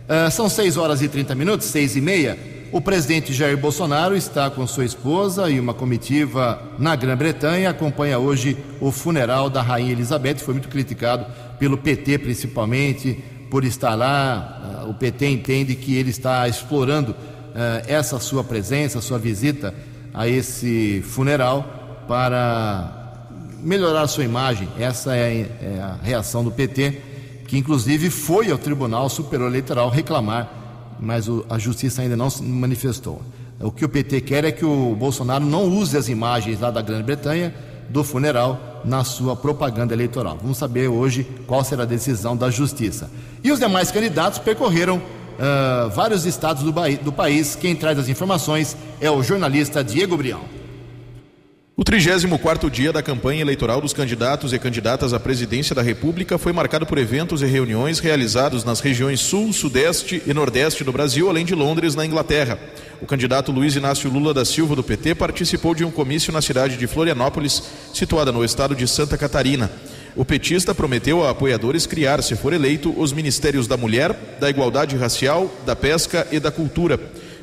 Uh, 0.07 0.31
são 0.31 0.49
6 0.49 0.77
horas 0.77 1.01
e 1.01 1.07
30 1.07 1.35
minutos, 1.35 1.67
6 1.67 1.95
e 1.95 2.01
meia. 2.01 2.58
O 2.71 2.79
presidente 2.79 3.33
Jair 3.33 3.57
Bolsonaro 3.57 4.15
está 4.15 4.47
com 4.47 4.67
sua 4.67 4.85
esposa 4.85 5.49
e 5.49 5.59
uma 5.59 5.73
comitiva 5.73 6.61
na 6.77 6.95
Grã-Bretanha. 6.95 7.71
Acompanha 7.71 8.19
hoje 8.19 8.55
o 8.79 8.91
funeral 8.91 9.49
da 9.49 9.59
Rainha 9.59 9.91
Elizabeth. 9.91 10.37
Foi 10.37 10.53
muito 10.53 10.69
criticado 10.69 11.25
pelo 11.57 11.79
PT, 11.79 12.19
principalmente, 12.19 13.23
por 13.49 13.65
estar 13.65 13.95
lá. 13.95 14.81
Ah, 14.81 14.85
o 14.87 14.93
PT 14.93 15.27
entende 15.29 15.73
que 15.73 15.95
ele 15.95 16.11
está 16.11 16.47
explorando 16.47 17.15
ah, 17.55 17.81
essa 17.87 18.19
sua 18.19 18.43
presença, 18.43 19.01
sua 19.01 19.17
visita 19.17 19.73
a 20.13 20.27
esse 20.27 21.01
funeral 21.07 22.05
para 22.07 23.25
melhorar 23.63 24.05
sua 24.05 24.23
imagem. 24.23 24.69
Essa 24.79 25.15
é, 25.15 25.47
é 25.59 25.81
a 25.81 25.97
reação 26.03 26.43
do 26.43 26.51
PT, 26.51 27.01
que 27.47 27.57
inclusive 27.57 28.11
foi 28.11 28.51
ao 28.51 28.59
Tribunal 28.59 29.09
Superior 29.09 29.49
Eleitoral 29.49 29.89
reclamar 29.89 30.58
mas 30.99 31.27
o, 31.27 31.45
a 31.49 31.57
justiça 31.57 32.01
ainda 32.01 32.15
não 32.15 32.29
se 32.29 32.43
manifestou. 32.43 33.21
O 33.59 33.71
que 33.71 33.83
o 33.83 33.89
PT 33.89 34.21
quer 34.21 34.45
é 34.45 34.51
que 34.51 34.63
o 34.63 34.95
Bolsonaro 34.95 35.45
não 35.45 35.65
use 35.65 35.97
as 35.97 36.07
imagens 36.07 36.59
lá 36.59 36.71
da 36.71 36.81
Grã-Bretanha 36.81 37.53
do 37.89 38.03
funeral 38.03 38.81
na 38.85 39.03
sua 39.03 39.35
propaganda 39.35 39.93
eleitoral. 39.93 40.37
Vamos 40.41 40.57
saber 40.57 40.87
hoje 40.87 41.27
qual 41.45 41.63
será 41.63 41.83
a 41.83 41.85
decisão 41.85 42.37
da 42.37 42.49
justiça. 42.49 43.09
E 43.43 43.51
os 43.51 43.59
demais 43.59 43.91
candidatos 43.91 44.39
percorreram 44.39 44.97
uh, 44.97 45.89
vários 45.89 46.25
estados 46.25 46.63
do, 46.63 46.71
do 47.03 47.11
país. 47.11 47.55
Quem 47.55 47.75
traz 47.75 47.97
as 47.97 48.07
informações 48.07 48.77
é 49.01 49.09
o 49.09 49.21
jornalista 49.23 49.83
Diego 49.83 50.15
Brião. 50.15 50.58
O 51.79 51.81
34º 51.81 52.69
dia 52.69 52.91
da 52.91 53.01
campanha 53.01 53.39
eleitoral 53.39 53.79
dos 53.79 53.93
candidatos 53.93 54.51
e 54.51 54.59
candidatas 54.59 55.13
à 55.13 55.19
presidência 55.19 55.73
da 55.73 55.81
República 55.81 56.37
foi 56.37 56.51
marcado 56.51 56.85
por 56.85 56.97
eventos 56.97 57.41
e 57.41 57.45
reuniões 57.45 57.99
realizados 57.99 58.65
nas 58.65 58.81
regiões 58.81 59.21
Sul, 59.21 59.53
Sudeste 59.53 60.21
e 60.27 60.33
Nordeste 60.33 60.83
do 60.83 60.91
Brasil, 60.91 61.29
além 61.29 61.45
de 61.45 61.55
Londres, 61.55 61.95
na 61.95 62.05
Inglaterra. 62.05 62.59
O 62.99 63.05
candidato 63.05 63.49
Luiz 63.49 63.77
Inácio 63.77 64.11
Lula 64.11 64.33
da 64.33 64.43
Silva 64.43 64.75
do 64.75 64.83
PT 64.83 65.15
participou 65.15 65.73
de 65.73 65.85
um 65.85 65.89
comício 65.89 66.33
na 66.33 66.41
cidade 66.41 66.75
de 66.75 66.85
Florianópolis, 66.85 67.63
situada 67.93 68.29
no 68.29 68.43
estado 68.43 68.75
de 68.75 68.85
Santa 68.85 69.17
Catarina. 69.17 69.71
O 70.17 70.25
petista 70.25 70.75
prometeu 70.75 71.25
a 71.25 71.29
apoiadores 71.29 71.85
criar, 71.85 72.21
se 72.21 72.35
for 72.35 72.51
eleito, 72.51 72.93
os 72.99 73.13
ministérios 73.13 73.67
da 73.67 73.77
Mulher, 73.77 74.37
da 74.37 74.49
Igualdade 74.49 74.97
Racial, 74.97 75.49
da 75.65 75.77
Pesca 75.77 76.27
e 76.29 76.41
da 76.41 76.51
Cultura. 76.51 76.99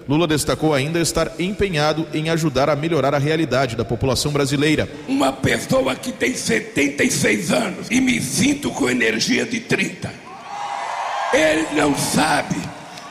Lula 0.09 0.27
destacou 0.27 0.73
ainda 0.73 1.01
estar 1.01 1.33
empenhado 1.39 2.07
em 2.15 2.31
ajudar 2.31 2.71
a 2.71 2.77
melhorar 2.77 3.15
a 3.15 3.19
realidade 3.19 3.75
da 3.75 3.85
população 3.85 4.31
brasileira. 4.31 4.89
Uma 5.09 5.33
pessoa 5.33 5.97
que 5.97 6.13
tem 6.13 6.35
76 6.35 7.51
anos 7.51 7.87
e 7.91 8.01
me 8.01 8.21
sinto 8.21 8.71
com 8.71 8.89
energia 8.89 9.45
de 9.45 9.61
30. 9.61 10.13
Ele 11.33 11.67
não 11.75 11.97
sabe 11.97 12.57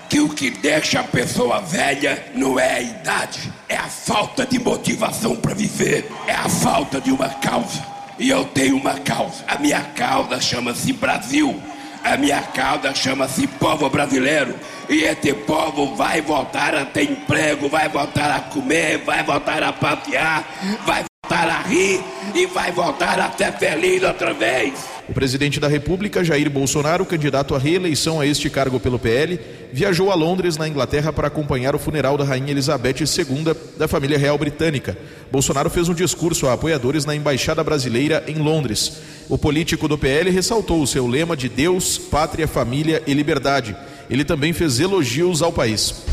que 0.10 0.22
o 0.22 0.30
que 0.30 0.50
deixa 0.50 1.02
a 1.02 1.04
pessoa 1.04 1.60
velha 1.60 2.28
não 2.34 2.58
é 2.58 2.76
a 2.76 2.82
idade, 2.82 3.52
é 3.68 3.76
a 3.76 3.90
falta 3.90 4.46
de 4.46 4.58
motivação 4.58 5.36
para 5.36 5.54
viver, 5.54 6.10
é 6.26 6.34
a 6.34 6.48
falta 6.48 7.02
de 7.02 7.12
uma 7.12 7.28
causa. 7.28 7.84
E 8.18 8.30
eu 8.30 8.46
tenho 8.46 8.78
uma 8.78 8.94
causa. 9.00 9.44
A 9.46 9.60
minha 9.60 9.82
causa 9.82 10.40
chama-se 10.40 10.94
Brasil. 10.94 11.62
A 12.06 12.18
minha 12.18 12.40
causa 12.40 12.94
chama-se 12.94 13.48
povo 13.48 13.90
brasileiro. 13.90 14.54
E 14.88 15.06
este 15.06 15.34
povo 15.34 15.96
vai 15.96 16.22
voltar 16.22 16.76
a 16.76 16.86
ter 16.86 17.10
emprego, 17.10 17.68
vai 17.68 17.90
voltar 17.90 18.30
a 18.30 18.40
comer, 18.42 19.00
vai 19.00 19.24
voltar 19.24 19.64
a 19.64 19.74
passear, 19.74 20.46
vai 20.86 21.04
Para 21.30 21.62
rir 21.64 22.02
e 22.34 22.46
vai 22.46 22.72
voltar 22.72 23.20
a 23.20 23.32
ser 23.32 23.52
feliz 23.54 24.04
outra 24.04 24.34
vez. 24.34 24.74
O 25.08 25.14
presidente 25.14 25.60
da 25.60 25.68
República, 25.68 26.24
Jair 26.24 26.50
Bolsonaro, 26.50 27.06
candidato 27.06 27.54
à 27.54 27.60
reeleição 27.60 28.20
a 28.20 28.26
este 28.26 28.50
cargo 28.50 28.80
pelo 28.80 28.98
PL, 28.98 29.40
viajou 29.72 30.12
a 30.12 30.16
Londres, 30.16 30.58
na 30.58 30.68
Inglaterra, 30.68 31.14
para 31.14 31.28
acompanhar 31.28 31.76
o 31.76 31.80
funeral 31.80 32.18
da 32.18 32.24
Rainha 32.24 32.52
Elizabeth 32.52 33.02
II 33.02 33.56
da 33.78 33.88
família 33.88 34.18
real 34.18 34.38
britânica. 34.38 34.98
Bolsonaro 35.32 35.70
fez 35.70 35.90
um 35.90 35.94
discurso 35.94 36.48
a 36.48 36.54
apoiadores 36.54 37.06
na 37.06 37.16
Embaixada 37.16 37.64
Brasileira 37.64 38.24
em 38.28 38.36
Londres. 38.36 38.98
O 39.30 39.38
político 39.38 39.88
do 39.88 39.98
PL 39.98 40.32
ressaltou 40.32 40.82
o 40.82 40.88
seu 40.88 41.06
lema 41.08 41.38
de 41.38 41.50
Deus, 41.50 41.98
pátria, 41.98 42.48
família 42.48 43.04
e 43.06 43.14
liberdade. 43.14 43.76
Ele 44.10 44.24
também 44.24 44.54
fez 44.54 44.80
elogios 44.80 45.42
ao 45.42 45.52
país. 45.52 46.04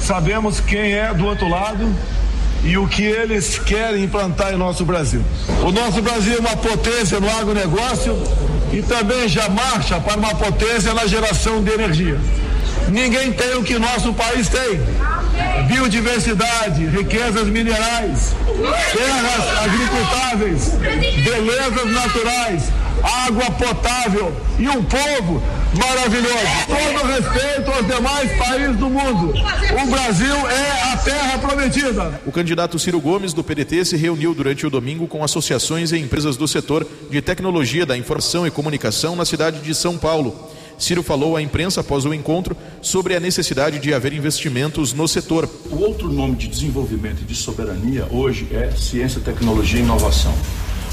Sabemos 0.00 0.60
quem 0.60 0.94
é 0.94 1.12
do 1.12 1.26
outro 1.26 1.48
lado 1.48 1.94
e 2.64 2.76
o 2.76 2.86
que 2.86 3.02
eles 3.02 3.58
querem 3.58 4.04
implantar 4.04 4.52
em 4.52 4.56
nosso 4.56 4.84
Brasil. 4.84 5.22
O 5.64 5.70
nosso 5.70 6.02
Brasil 6.02 6.36
é 6.36 6.40
uma 6.40 6.56
potência 6.56 7.18
no 7.20 7.30
agronegócio 7.30 8.16
e 8.72 8.82
também 8.82 9.28
já 9.28 9.48
marcha 9.48 10.00
para 10.00 10.18
uma 10.18 10.34
potência 10.34 10.92
na 10.94 11.06
geração 11.06 11.62
de 11.62 11.70
energia. 11.72 12.18
Ninguém 12.88 13.32
tem 13.32 13.54
o 13.56 13.62
que 13.62 13.78
nosso 13.78 14.12
país 14.12 14.48
tem. 14.48 14.80
Biodiversidade, 15.66 16.86
riquezas 16.86 17.46
minerais, 17.46 18.34
terras 18.92 19.58
agricultáveis, 19.64 20.72
belezas 21.24 21.90
naturais, 21.92 22.64
água 23.26 23.50
potável 23.52 24.34
e 24.58 24.68
um 24.68 24.82
povo 24.82 25.42
maravilhoso. 25.76 26.34
Todo 26.66 27.06
respeito 27.06 27.70
aos 27.70 27.86
demais 27.86 28.32
países 28.38 28.76
do 28.76 28.90
mundo. 28.90 29.32
O 29.32 29.90
Brasil 29.90 30.34
é 30.48 30.92
a 30.92 30.96
terra 30.96 31.38
prometida. 31.38 32.20
O 32.26 32.32
candidato 32.32 32.78
Ciro 32.78 33.00
Gomes, 33.00 33.32
do 33.32 33.44
PDT, 33.44 33.84
se 33.84 33.96
reuniu 33.96 34.34
durante 34.34 34.66
o 34.66 34.70
domingo 34.70 35.06
com 35.06 35.22
associações 35.22 35.92
e 35.92 35.98
empresas 35.98 36.36
do 36.36 36.48
setor 36.48 36.86
de 37.10 37.20
tecnologia 37.22 37.86
da 37.86 37.96
informação 37.96 38.46
e 38.46 38.50
comunicação 38.50 39.14
na 39.14 39.24
cidade 39.24 39.60
de 39.60 39.74
São 39.74 39.96
Paulo. 39.96 40.50
Ciro 40.80 41.02
falou 41.02 41.36
à 41.36 41.42
imprensa 41.42 41.82
após 41.82 42.06
o 42.06 42.14
encontro 42.14 42.56
sobre 42.80 43.14
a 43.14 43.20
necessidade 43.20 43.78
de 43.78 43.92
haver 43.92 44.14
investimentos 44.14 44.94
no 44.94 45.06
setor. 45.06 45.48
O 45.70 45.76
outro 45.76 46.10
nome 46.10 46.36
de 46.36 46.48
desenvolvimento 46.48 47.20
e 47.20 47.24
de 47.24 47.34
soberania 47.34 48.06
hoje 48.10 48.48
é 48.50 48.70
ciência, 48.70 49.20
tecnologia 49.20 49.78
e 49.78 49.82
inovação. 49.82 50.34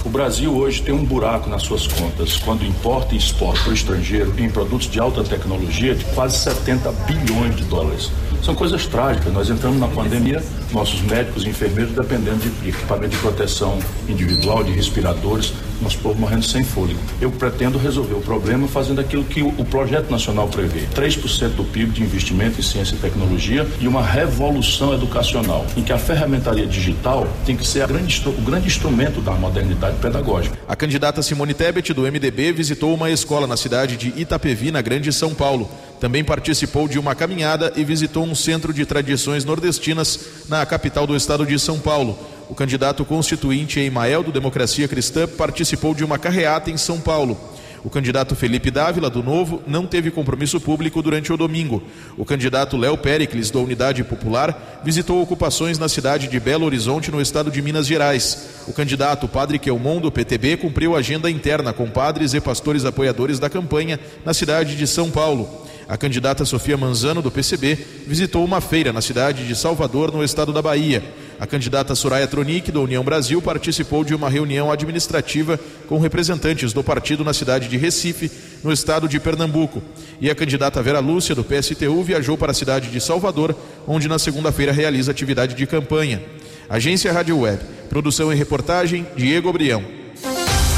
O 0.07 0.09
Brasil 0.09 0.55
hoje 0.55 0.81
tem 0.81 0.95
um 0.95 1.03
buraco 1.03 1.49
nas 1.49 1.63
suas 1.63 1.85
contas 1.85 2.37
quando 2.37 2.65
importa 2.65 3.13
e 3.13 3.17
exporta 3.17 3.59
para 3.63 3.71
o 3.71 3.73
estrangeiro 3.73 4.33
em 4.37 4.49
produtos 4.49 4.89
de 4.89 5.01
alta 5.01 5.21
tecnologia 5.21 5.93
de 5.93 6.05
quase 6.15 6.37
70 6.37 6.89
bilhões 7.05 7.57
de 7.57 7.65
dólares. 7.65 8.09
São 8.41 8.55
coisas 8.55 8.85
trágicas. 8.85 9.33
Nós 9.33 9.49
entramos 9.49 9.77
na 9.77 9.89
pandemia, 9.89 10.41
nossos 10.71 11.01
médicos 11.01 11.43
e 11.43 11.49
enfermeiros 11.49 11.93
dependendo 11.93 12.37
de 12.37 12.69
equipamento 12.69 13.09
de 13.09 13.17
proteção 13.17 13.77
individual, 14.07 14.63
de 14.63 14.71
respiradores, 14.71 15.51
nosso 15.81 15.97
povo 15.99 16.19
morrendo 16.19 16.45
sem 16.45 16.63
fôlego. 16.63 16.99
Eu 17.19 17.29
pretendo 17.29 17.77
resolver 17.77 18.15
o 18.15 18.21
problema 18.21 18.67
fazendo 18.67 19.01
aquilo 19.01 19.23
que 19.23 19.41
o 19.41 19.65
projeto 19.65 20.09
nacional 20.09 20.47
prevê: 20.47 20.87
3% 20.95 21.49
do 21.49 21.63
PIB 21.63 21.91
de 21.91 22.03
investimento 22.03 22.59
em 22.59 22.63
ciência 22.63 22.95
e 22.95 22.97
tecnologia 22.97 23.67
e 23.79 23.87
uma 23.87 24.01
revolução 24.01 24.93
educacional, 24.93 25.65
em 25.75 25.83
que 25.83 25.91
a 25.91 25.97
ferramentaria 25.97 26.65
digital 26.65 27.27
tem 27.45 27.55
que 27.55 27.67
ser 27.67 27.85
grande, 27.85 28.23
o 28.25 28.41
grande 28.41 28.67
instrumento 28.67 29.21
da 29.21 29.33
modernidade 29.33 29.96
pedagógica. 29.97 30.57
A 30.67 30.75
candidata 30.75 31.21
Simone 31.21 31.53
Tebet, 31.53 31.93
do 31.93 32.03
MDB, 32.03 32.51
visitou 32.51 32.93
uma 32.93 33.09
escola 33.09 33.47
na 33.47 33.57
cidade 33.57 33.97
de 33.97 34.13
Itapevi, 34.19 34.71
na 34.71 34.81
Grande 34.81 35.11
São 35.11 35.33
Paulo. 35.33 35.69
Também 35.99 36.23
participou 36.23 36.87
de 36.87 36.99
uma 36.99 37.15
caminhada 37.15 37.73
e 37.75 37.83
visitou 37.83 38.23
um 38.23 38.35
centro 38.35 38.73
de 38.73 38.85
tradições 38.85 39.43
nordestinas 39.43 40.19
na 40.47 40.65
capital 40.65 41.07
do 41.07 41.15
estado 41.15 41.45
de 41.45 41.57
São 41.59 41.79
Paulo. 41.79 42.17
O 42.49 42.55
candidato 42.55 43.03
constituinte 43.03 43.79
Emael, 43.79 44.23
do 44.23 44.31
Democracia 44.31 44.87
Cristã, 44.87 45.27
participou 45.27 45.93
de 45.93 46.03
uma 46.03 46.17
carreata 46.17 46.69
em 46.69 46.77
São 46.77 46.99
Paulo. 46.99 47.37
O 47.83 47.89
candidato 47.89 48.35
Felipe 48.35 48.71
Dávila, 48.71 49.09
do 49.09 49.21
Novo, 49.23 49.61
não 49.67 49.85
teve 49.85 50.11
compromisso 50.11 50.59
público 50.59 51.01
durante 51.01 51.31
o 51.31 51.37
domingo. 51.37 51.83
O 52.17 52.25
candidato 52.25 52.75
Léo 52.75 52.97
Pericles, 52.97 53.51
da 53.51 53.59
Unidade 53.59 54.03
Popular, 54.03 54.81
visitou 54.83 55.21
ocupações 55.21 55.77
na 55.77 55.87
cidade 55.87 56.27
de 56.27 56.39
Belo 56.39 56.65
Horizonte, 56.65 57.11
no 57.11 57.21
estado 57.21 57.51
de 57.51 57.61
Minas 57.61 57.87
Gerais. 57.87 58.63
O 58.67 58.73
candidato 58.73 59.27
Padre 59.27 59.59
Quelmon, 59.59 59.99
do 59.99 60.11
PTB, 60.11 60.57
cumpriu 60.57 60.95
agenda 60.95 61.29
interna 61.29 61.71
com 61.71 61.89
padres 61.89 62.33
e 62.33 62.41
pastores 62.41 62.85
apoiadores 62.85 63.39
da 63.39 63.49
campanha 63.49 63.99
na 64.25 64.33
cidade 64.33 64.75
de 64.75 64.87
São 64.87 65.11
Paulo. 65.11 65.66
A 65.89 65.95
candidata 65.95 66.43
Sofia 66.43 66.75
Manzano, 66.75 67.21
do 67.21 67.31
PCB, 67.31 67.77
visitou 68.05 68.43
uma 68.43 68.59
feira 68.59 68.91
na 68.91 69.01
cidade 69.01 69.47
de 69.47 69.55
Salvador, 69.55 70.11
no 70.11 70.21
estado 70.21 70.51
da 70.51 70.61
Bahia. 70.61 71.01
A 71.39 71.47
candidata 71.47 71.95
Soraya 71.95 72.27
Tronic, 72.27 72.71
da 72.73 72.81
União 72.81 73.03
Brasil, 73.03 73.41
participou 73.41 74.03
de 74.03 74.13
uma 74.13 74.29
reunião 74.29 74.69
administrativa 74.69 75.57
com 75.87 75.97
representantes 75.97 76.73
do 76.73 76.83
partido 76.83 77.23
na 77.23 77.33
cidade 77.33 77.69
de 77.69 77.77
Recife, 77.77 78.29
no 78.61 78.73
estado 78.73 79.07
de 79.07 79.17
Pernambuco. 79.17 79.81
E 80.19 80.29
a 80.29 80.35
candidata 80.35 80.83
Vera 80.83 80.99
Lúcia, 80.99 81.33
do 81.33 81.43
PSTU, 81.43 82.03
viajou 82.03 82.37
para 82.37 82.51
a 82.51 82.55
cidade 82.55 82.89
de 82.89 82.99
Salvador, 82.99 83.55
onde 83.87 84.09
na 84.09 84.19
segunda-feira 84.19 84.73
realiza 84.73 85.11
atividade 85.11 85.55
de 85.55 85.65
campanha. 85.65 86.21
Agência 86.69 87.13
Rádio 87.13 87.39
Web. 87.39 87.63
Produção 87.87 88.33
e 88.33 88.35
reportagem, 88.35 89.07
Diego 89.15 89.53
Brião. 89.53 89.81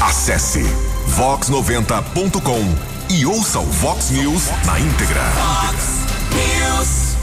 Acesse 0.00 0.62
vox90.com 1.16 2.99
e 3.10 3.26
ouça 3.26 3.58
o 3.58 3.64
Vox 3.64 4.10
News 4.10 4.46
na 4.64 4.78
íntegra. 4.78 5.20
Vox 5.34 6.06
News. 6.30 7.16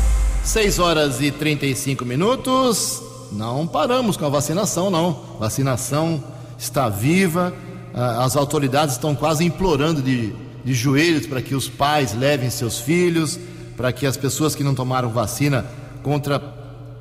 6 0.43 0.80
horas 0.80 1.21
e 1.21 1.32
35 1.32 2.04
minutos. 2.04 3.02
Não 3.32 3.65
paramos 3.65 4.17
com 4.17 4.26
a 4.26 4.30
vacinação, 4.30 4.89
não. 4.89 5.17
Vacinação 5.39 6.21
está 6.60 6.89
viva. 6.89 7.54
Ah, 7.93 8.26
as 8.26 8.36
autoridades 8.36 8.95
estão 8.95 9.15
quase 9.15 9.45
implorando 9.45 10.02
de, 10.02 10.34
de 10.65 10.73
joelhos 10.73 11.26
para 11.26 11.41
que 11.41 11.56
os 11.56 11.69
pais 11.69 12.13
levem 12.13 12.50
seus 12.50 12.82
filhos, 12.82 13.39
para 13.78 13.93
que 13.93 14.06
as 14.06 14.17
pessoas 14.17 14.56
que 14.56 14.65
não 14.65 14.76
tomaram 14.76 15.10
vacina 15.10 15.65
contra 16.04 16.38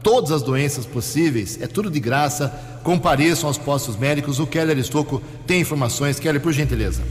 todas 0.01 0.31
as 0.31 0.43
doenças 0.43 0.87
possíveis, 0.87 1.61
é 1.61 1.67
tudo 1.67 1.91
de 1.91 1.99
graça, 1.99 2.55
compareçam 2.85 3.49
aos 3.49 3.59
postos 3.59 3.97
médicos. 3.97 4.39
O 4.39 4.47
Keller 4.47 4.79
Estocco 4.79 5.21
tem 5.45 5.61
informações. 5.61 6.21
Keller, 6.21 6.41
por 6.41 6.53
gentileza. 6.53 7.03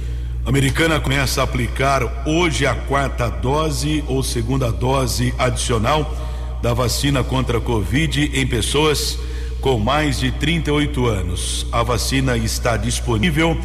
Americana 0.45 0.99
começa 0.99 1.41
a 1.41 1.43
aplicar 1.43 2.23
hoje 2.23 2.67
a 2.67 2.75
quarta 2.75 3.27
dose 3.27 4.03
ou 4.08 4.21
segunda 4.21 4.71
dose 4.71 5.34
adicional 5.39 6.15
da 6.62 6.71
vacina 6.71 7.23
contra 7.23 7.58
a 7.58 7.62
Covid 7.62 8.29
em 8.31 8.45
pessoas 8.45 9.17
com 9.60 9.79
mais 9.79 10.19
de 10.19 10.31
38 10.31 11.08
anos. 11.08 11.65
A 11.71 11.81
vacina 11.81 12.38
está 12.38 12.77
disponível 12.77 13.60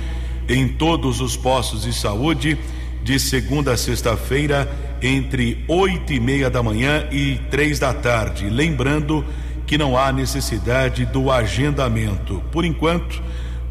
em 0.49 0.69
todos 0.69 1.21
os 1.21 1.37
postos 1.37 1.83
de 1.83 1.93
saúde 1.93 2.59
de 3.05 3.21
segunda 3.21 3.73
a 3.73 3.77
sexta-feira 3.77 4.67
entre 5.03 5.63
oito 5.69 6.15
e 6.15 6.19
meia 6.19 6.49
da 6.49 6.63
manhã 6.63 7.07
e 7.13 7.39
três 7.51 7.79
da 7.79 7.93
tarde. 7.93 8.49
Lembrando 8.49 9.23
que 9.67 9.77
não 9.77 9.99
há 9.99 10.11
necessidade 10.11 11.05
do 11.05 11.31
agendamento. 11.31 12.43
Por 12.51 12.65
enquanto, 12.65 13.23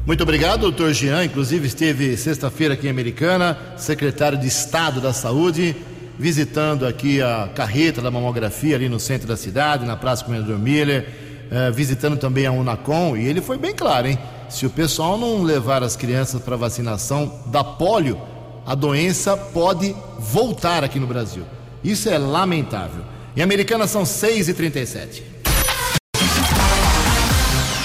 Muito 0.05 0.21
obrigado, 0.21 0.61
doutor 0.61 0.93
Jean. 0.93 1.23
Inclusive, 1.23 1.67
esteve 1.67 2.15
sexta-feira 2.17 2.75
aqui 2.75 2.87
em 2.87 2.91
Americana, 2.91 3.57
secretário 3.77 4.37
de 4.37 4.47
Estado 4.47 5.01
da 5.01 5.11
Saúde, 5.11 5.75
visitando 6.17 6.85
aqui 6.85 7.21
a 7.21 7.49
carreta 7.53 8.01
da 8.01 8.11
mamografia 8.11 8.75
ali 8.75 8.87
no 8.87 8.99
centro 8.99 9.27
da 9.27 9.35
cidade, 9.35 9.85
na 9.85 9.95
Praça 9.95 10.23
Comendador 10.23 10.59
Miller 10.59 11.28
é, 11.51 11.71
visitando 11.71 12.17
também 12.17 12.45
a 12.45 12.51
Unacom, 12.51 13.17
e 13.17 13.25
ele 13.25 13.41
foi 13.41 13.57
bem 13.57 13.73
claro, 13.73 14.07
hein? 14.07 14.19
Se 14.49 14.65
o 14.65 14.69
pessoal 14.69 15.17
não 15.17 15.43
levar 15.43 15.83
as 15.83 15.95
crianças 15.95 16.41
para 16.41 16.55
vacinação 16.55 17.41
da 17.47 17.63
polio, 17.63 18.19
a 18.65 18.75
doença 18.75 19.35
pode 19.35 19.95
voltar 20.19 20.83
aqui 20.83 20.99
no 20.99 21.07
Brasil. 21.07 21.43
Isso 21.83 22.09
é 22.09 22.17
lamentável. 22.17 23.03
Em 23.35 23.41
Americana 23.41 23.87
são 23.87 24.05
6 24.05 24.49
e 24.49 24.53
37 24.53 25.23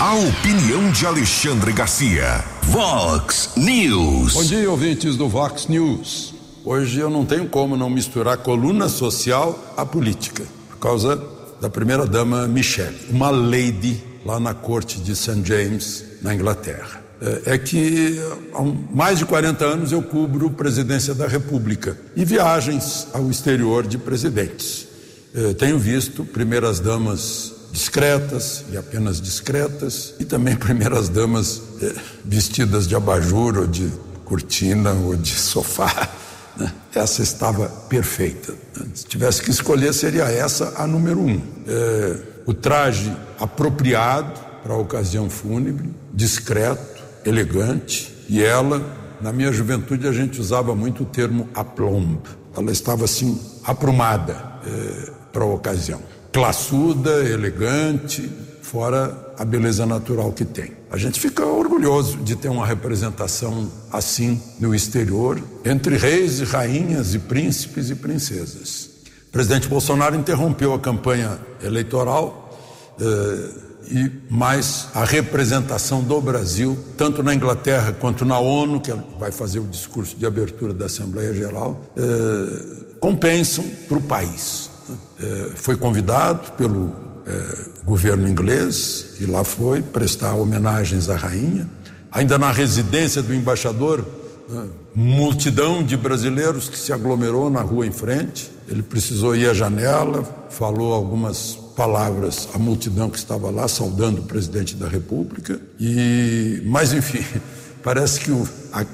A 0.01 0.15
opinião 0.15 0.91
de 0.91 1.07
Alexandre 1.07 1.73
Garcia. 1.73 2.45
Vox 2.65 3.53
News. 3.57 4.35
Bom 4.35 4.45
dia, 4.45 4.71
ouvintes 4.71 5.17
do 5.17 5.29
Vox 5.29 5.69
News. 5.69 6.35
Hoje 6.65 6.99
eu 6.99 7.09
não 7.09 7.25
tenho 7.25 7.49
como 7.49 7.77
não 7.77 7.89
misturar 7.89 8.39
coluna 8.39 8.89
social 8.89 9.59
à 9.77 9.87
política, 9.87 10.45
por 10.71 10.79
causa 10.79 11.17
da 11.65 11.71
primeira 11.71 12.05
dama 12.05 12.47
Michelle, 12.47 12.95
uma 13.09 13.31
lady 13.31 13.99
lá 14.23 14.39
na 14.39 14.53
corte 14.53 15.01
de 15.01 15.17
St. 15.17 15.41
James, 15.43 16.05
na 16.21 16.35
Inglaterra. 16.35 17.03
É, 17.23 17.55
é 17.55 17.59
que 17.59 18.21
há 18.53 18.63
mais 18.95 19.19
de 19.19 19.25
40 19.25 19.65
anos 19.65 19.91
eu 19.91 20.03
cubro 20.03 20.51
presidência 20.51 21.15
da 21.15 21.27
República 21.27 21.97
e 22.15 22.23
viagens 22.23 23.07
ao 23.15 23.31
exterior 23.31 23.87
de 23.87 23.97
presidentes. 23.97 24.87
É, 25.35 25.55
tenho 25.55 25.79
visto 25.79 26.23
primeiras 26.23 26.81
damas 26.81 27.55
discretas 27.73 28.67
e 28.71 28.77
apenas 28.77 29.19
discretas, 29.19 30.13
e 30.21 30.25
também 30.27 30.55
primeiras 30.61 31.09
damas 31.09 31.63
eh, 31.81 31.95
vestidas 32.23 32.87
de 32.87 32.95
abajur 32.95 33.57
ou 33.57 33.67
de 33.67 33.91
cortina 34.27 34.93
ou 34.93 35.17
de 35.17 35.35
sofá. 35.35 36.11
Né? 36.57 36.73
Essa 36.95 37.23
estava 37.23 37.69
perfeita. 37.89 38.55
Se 38.95 39.07
tivesse 39.07 39.43
que 39.43 39.51
escolher, 39.51 39.93
seria 39.93 40.25
essa 40.25 40.75
a 40.77 40.87
número 40.87 41.21
um. 41.21 41.41
É, 41.67 42.19
o 42.47 42.55
traje 42.55 43.15
apropriado 43.39 44.41
para 44.63 44.75
a 44.75 44.79
ocasião 44.79 45.29
fúnebre, 45.29 45.91
discreto, 46.13 47.03
elegante, 47.25 48.15
e 48.29 48.43
ela, 48.43 48.83
na 49.21 49.33
minha 49.33 49.53
juventude, 49.53 50.07
a 50.07 50.13
gente 50.13 50.41
usava 50.41 50.75
muito 50.75 51.03
o 51.03 51.07
termo 51.07 51.49
aplomb. 51.55 52.21
Ela 52.57 52.71
estava 52.71 53.05
assim, 53.05 53.41
aprumada 53.65 54.61
é, 54.67 55.11
para 55.33 55.45
a 55.45 55.47
ocasião 55.47 56.01
classuda, 56.35 57.23
elegante, 57.23 58.29
fora 58.61 59.33
a 59.39 59.45
beleza 59.45 59.87
natural 59.87 60.33
que 60.33 60.45
tem. 60.45 60.73
A 60.95 60.97
gente 60.97 61.19
fica 61.19 61.45
orgulhoso 61.45 62.19
de 62.19 62.37
ter 62.37 62.49
uma 62.49 62.65
representação 62.65 63.69
assim 63.93 64.41
no 64.61 64.73
exterior, 64.73 65.43
entre 65.65 65.97
reis 65.97 66.39
e 66.39 66.45
rainhas 66.45 67.17
e 67.17 67.19
príncipes 67.19 67.91
e 67.91 67.97
princesas. 67.97 68.91
O 69.27 69.33
presidente 69.33 69.67
Bolsonaro 69.67 70.15
interrompeu 70.15 70.73
a 70.73 70.79
campanha 70.79 71.37
eleitoral 71.61 72.57
eh, 73.01 73.51
e 73.91 74.13
mais 74.31 74.87
a 74.95 75.05
representação 75.05 76.01
do 76.01 76.21
Brasil, 76.21 76.79
tanto 76.97 77.25
na 77.25 77.35
Inglaterra 77.35 77.93
quanto 77.93 78.25
na 78.25 78.39
ONU, 78.39 78.81
que 78.81 78.93
vai 79.19 79.33
fazer 79.33 79.59
o 79.59 79.67
discurso 79.67 80.17
de 80.17 80.25
abertura 80.25 80.73
da 80.73 80.87
Assembleia 80.87 81.35
Geral, 81.35 81.83
eh, 81.97 82.95
compensam 83.01 83.65
para 83.89 83.99
o 83.99 84.01
país. 84.01 84.71
É, 85.19 85.51
foi 85.57 85.77
convidado 85.77 86.53
pelo 86.53 87.04
é, 87.27 87.57
governo 87.85 88.29
inglês 88.29 89.17
e 89.21 89.27
lá 89.27 89.45
foi 89.45 89.83
prestar 89.83 90.35
homenagens 90.35 91.09
à 91.09 91.17
rainha. 91.17 91.69
Ainda 92.13 92.39
na 92.39 92.53
residência 92.53 93.23
do 93.23 93.35
embaixador, 93.35 94.05
né, 94.49 94.67
multidão 94.95 95.83
de 95.83 95.97
brasileiros 95.97 96.69
que 96.69 96.79
se 96.79 96.93
aglomerou 96.93 97.51
na 97.51 97.61
rua 97.61 97.87
em 97.87 97.93
frente. 97.93 98.51
Ele 98.69 98.83
precisou 98.83 99.35
ir 99.35 99.49
à 99.49 99.55
janela, 99.55 100.23
falou 100.51 100.93
algumas 100.93 101.59
palavras 101.77 102.49
à 102.55 102.59
multidão 102.59 103.11
que 103.11 103.19
estava 103.19 103.51
lá, 103.51 103.67
saudando 103.67 104.21
o 104.21 104.25
presidente 104.25 104.77
da 104.77 104.89
República. 104.89 105.61
E, 105.81 106.63
mas 106.65 106.93
enfim, 106.93 107.25
parece 107.83 108.21
que 108.21 108.31
o, 108.31 108.49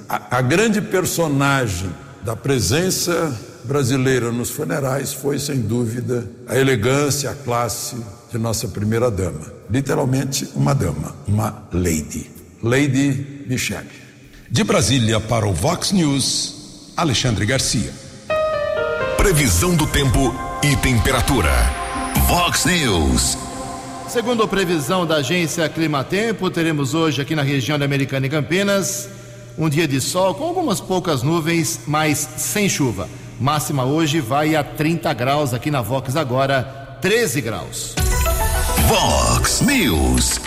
a, 0.08 0.38
a 0.38 0.40
grande 0.40 0.80
personagem 0.80 1.90
da 2.24 2.34
presença 2.34 3.36
brasileira 3.64 4.30
nos 4.32 4.50
funerais 4.50 5.12
foi, 5.12 5.38
sem 5.38 5.60
dúvida, 5.60 6.28
a 6.46 6.56
elegância, 6.56 7.30
a 7.30 7.34
classe 7.34 7.96
de 8.30 8.38
nossa 8.38 8.68
primeira 8.68 9.10
dama. 9.10 9.52
Literalmente, 9.70 10.48
uma 10.54 10.74
dama, 10.74 11.14
uma 11.26 11.68
lady. 11.72 12.30
Lady 12.62 13.44
Michelle. 13.46 13.88
De 14.50 14.64
Brasília 14.64 15.20
para 15.20 15.46
o 15.46 15.52
Vox 15.52 15.92
News, 15.92 16.92
Alexandre 16.96 17.46
Garcia. 17.46 17.92
Previsão 19.16 19.74
do 19.74 19.86
tempo 19.86 20.34
e 20.62 20.76
temperatura. 20.76 21.50
Vox 22.26 22.64
News. 22.64 23.38
Segundo 24.08 24.42
a 24.42 24.48
previsão 24.48 25.06
da 25.06 25.16
agência 25.16 25.68
Climatempo, 25.68 26.50
teremos 26.50 26.94
hoje 26.94 27.22
aqui 27.22 27.34
na 27.36 27.42
região 27.42 27.78
da 27.78 27.84
Americana 27.84 28.26
e 28.26 28.30
Campinas 28.30 29.08
um 29.60 29.68
dia 29.68 29.86
de 29.86 30.00
sol 30.00 30.34
com 30.34 30.44
algumas 30.44 30.80
poucas 30.80 31.22
nuvens, 31.22 31.80
mas 31.86 32.18
sem 32.38 32.68
chuva. 32.68 33.08
Máxima 33.40 33.84
hoje 33.84 34.20
vai 34.20 34.54
a 34.54 34.62
30 34.62 35.12
graus 35.14 35.54
aqui 35.54 35.70
na 35.70 35.80
Vox 35.80 36.14
agora, 36.14 36.98
13 37.00 37.40
graus. 37.40 37.94
Vox 38.86 39.62
News. 39.62 40.38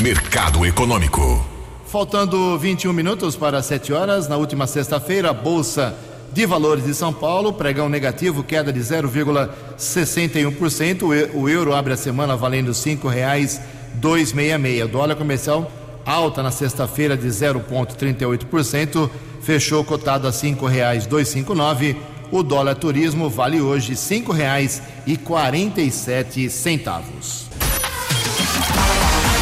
Mercado 0.00 0.64
Econômico. 0.64 1.44
Faltando 1.88 2.56
21 2.56 2.92
minutos 2.92 3.34
para 3.34 3.60
7 3.60 3.92
horas, 3.92 4.28
na 4.28 4.36
última 4.36 4.68
sexta-feira, 4.68 5.30
a 5.30 5.32
Bolsa 5.32 5.92
de 6.32 6.46
Valores 6.46 6.84
de 6.84 6.94
São 6.94 7.12
Paulo, 7.12 7.52
pregão 7.52 7.88
negativo, 7.88 8.44
queda 8.44 8.72
de 8.72 8.78
0,61%. 8.78 11.30
O 11.34 11.48
euro 11.48 11.74
abre 11.74 11.94
a 11.94 11.96
semana 11.96 12.36
valendo 12.36 12.68
R$ 12.68 12.74
5,266. 12.74 14.84
O 14.84 14.88
dólar 14.88 15.16
comercial 15.16 15.68
alta 16.04 16.42
na 16.42 16.50
sexta-feira 16.50 17.16
de 17.16 17.28
0,38%, 17.28 19.08
fechou 19.42 19.84
cotado 19.84 20.26
a 20.26 20.30
R$ 20.30 20.36
5,259. 20.36 21.96
O 22.32 22.44
dólar 22.44 22.76
turismo 22.76 23.28
vale 23.28 23.60
hoje 23.60 23.96
cinco 23.96 24.32
reais 24.32 24.80
e 25.04 25.16
quarenta 25.16 25.80
e 25.80 25.90
sete 25.90 26.48
centavos. 26.48 27.46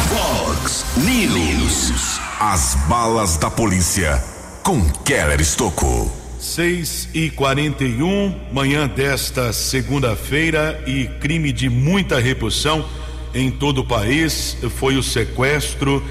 Fox 0.09 0.85
News. 0.97 2.19
As 2.39 2.73
balas 2.87 3.37
da 3.37 3.51
polícia 3.51 4.19
com 4.63 4.81
Keller 5.05 5.39
Estocou. 5.39 6.11
6 6.39 7.09
e 7.13 7.29
41 7.29 8.33
manhã 8.51 8.87
desta 8.87 9.51
segunda-feira 9.53 10.81
e 10.87 11.05
crime 11.19 11.51
de 11.51 11.69
muita 11.69 12.17
repercussão 12.17 12.83
em 13.35 13.51
todo 13.51 13.81
o 13.81 13.85
país 13.85 14.57
foi 14.77 14.95
o 14.95 15.03
sequestro 15.03 16.03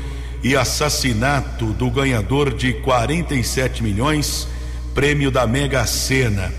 e 0.45 0.55
assassinato 0.55 1.73
do 1.73 1.91
ganhador 1.91 2.55
de 2.55 2.75
47 2.75 3.83
milhões, 3.83 4.47
prêmio 4.95 5.31
da 5.31 5.47
Mega 5.47 5.85
Sena 5.87 6.53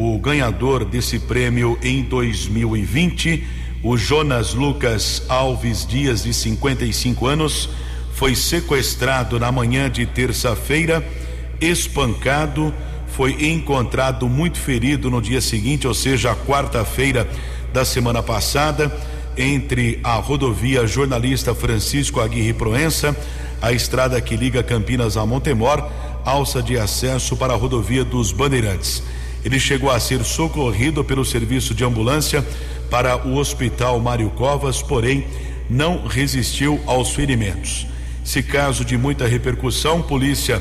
o 0.00 0.16
ganhador 0.16 0.84
desse 0.84 1.18
prêmio 1.18 1.76
em 1.82 2.04
2020, 2.04 3.44
o 3.82 3.96
Jonas 3.96 4.54
Lucas 4.54 5.24
Alves 5.28 5.84
Dias, 5.84 6.22
de 6.22 6.32
55 6.32 7.26
anos, 7.26 7.68
foi 8.12 8.36
sequestrado 8.36 9.40
na 9.40 9.50
manhã 9.50 9.90
de 9.90 10.06
terça-feira, 10.06 11.04
espancado, 11.60 12.72
foi 13.08 13.48
encontrado 13.50 14.28
muito 14.28 14.60
ferido 14.60 15.10
no 15.10 15.20
dia 15.20 15.40
seguinte, 15.40 15.88
ou 15.88 15.94
seja, 15.94 16.32
quarta-feira 16.32 17.28
da 17.72 17.84
semana 17.84 18.22
passada, 18.22 18.96
entre 19.36 19.98
a 20.04 20.14
rodovia 20.14 20.86
Jornalista 20.86 21.56
Francisco 21.56 22.20
Aguirre 22.20 22.52
Proença, 22.52 23.16
a 23.60 23.72
estrada 23.72 24.20
que 24.20 24.36
liga 24.36 24.62
Campinas 24.62 25.16
a 25.16 25.26
Montemor, 25.26 25.84
alça 26.24 26.62
de 26.62 26.78
acesso 26.78 27.36
para 27.36 27.52
a 27.52 27.56
rodovia 27.56 28.04
dos 28.04 28.30
Bandeirantes. 28.30 29.02
Ele 29.44 29.58
chegou 29.58 29.90
a 29.90 30.00
ser 30.00 30.24
socorrido 30.24 31.04
pelo 31.04 31.24
serviço 31.24 31.74
de 31.74 31.84
ambulância 31.84 32.44
para 32.90 33.26
o 33.26 33.36
Hospital 33.36 34.00
Mário 34.00 34.30
Covas, 34.30 34.82
porém 34.82 35.26
não 35.68 36.06
resistiu 36.06 36.80
aos 36.86 37.10
ferimentos. 37.10 37.86
Esse 38.24 38.42
caso 38.42 38.84
de 38.84 38.96
muita 38.96 39.26
repercussão, 39.26 40.02
polícia 40.02 40.60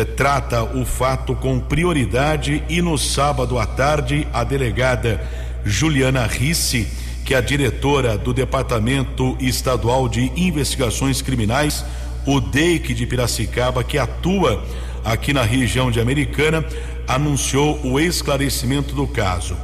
eh, 0.00 0.04
trata 0.04 0.62
o 0.62 0.84
fato 0.84 1.34
com 1.34 1.58
prioridade 1.58 2.62
e 2.68 2.80
no 2.80 2.96
sábado 2.96 3.58
à 3.58 3.66
tarde 3.66 4.26
a 4.32 4.44
delegada 4.44 5.20
Juliana 5.64 6.26
Risse, 6.26 6.86
que 7.24 7.34
é 7.34 7.38
a 7.38 7.40
diretora 7.40 8.16
do 8.16 8.32
Departamento 8.32 9.36
Estadual 9.40 10.08
de 10.08 10.32
Investigações 10.36 11.22
Criminais, 11.22 11.84
o 12.26 12.40
DEIC 12.40 12.94
de 12.94 13.06
Piracicaba, 13.06 13.84
que 13.84 13.98
atua 13.98 14.64
aqui 15.04 15.32
na 15.32 15.42
região 15.42 15.90
de 15.90 16.00
Americana, 16.00 16.64
anunciou 17.10 17.80
o 17.82 17.98
esclarecimento 17.98 18.94
do 18.94 19.04
caso. 19.04 19.56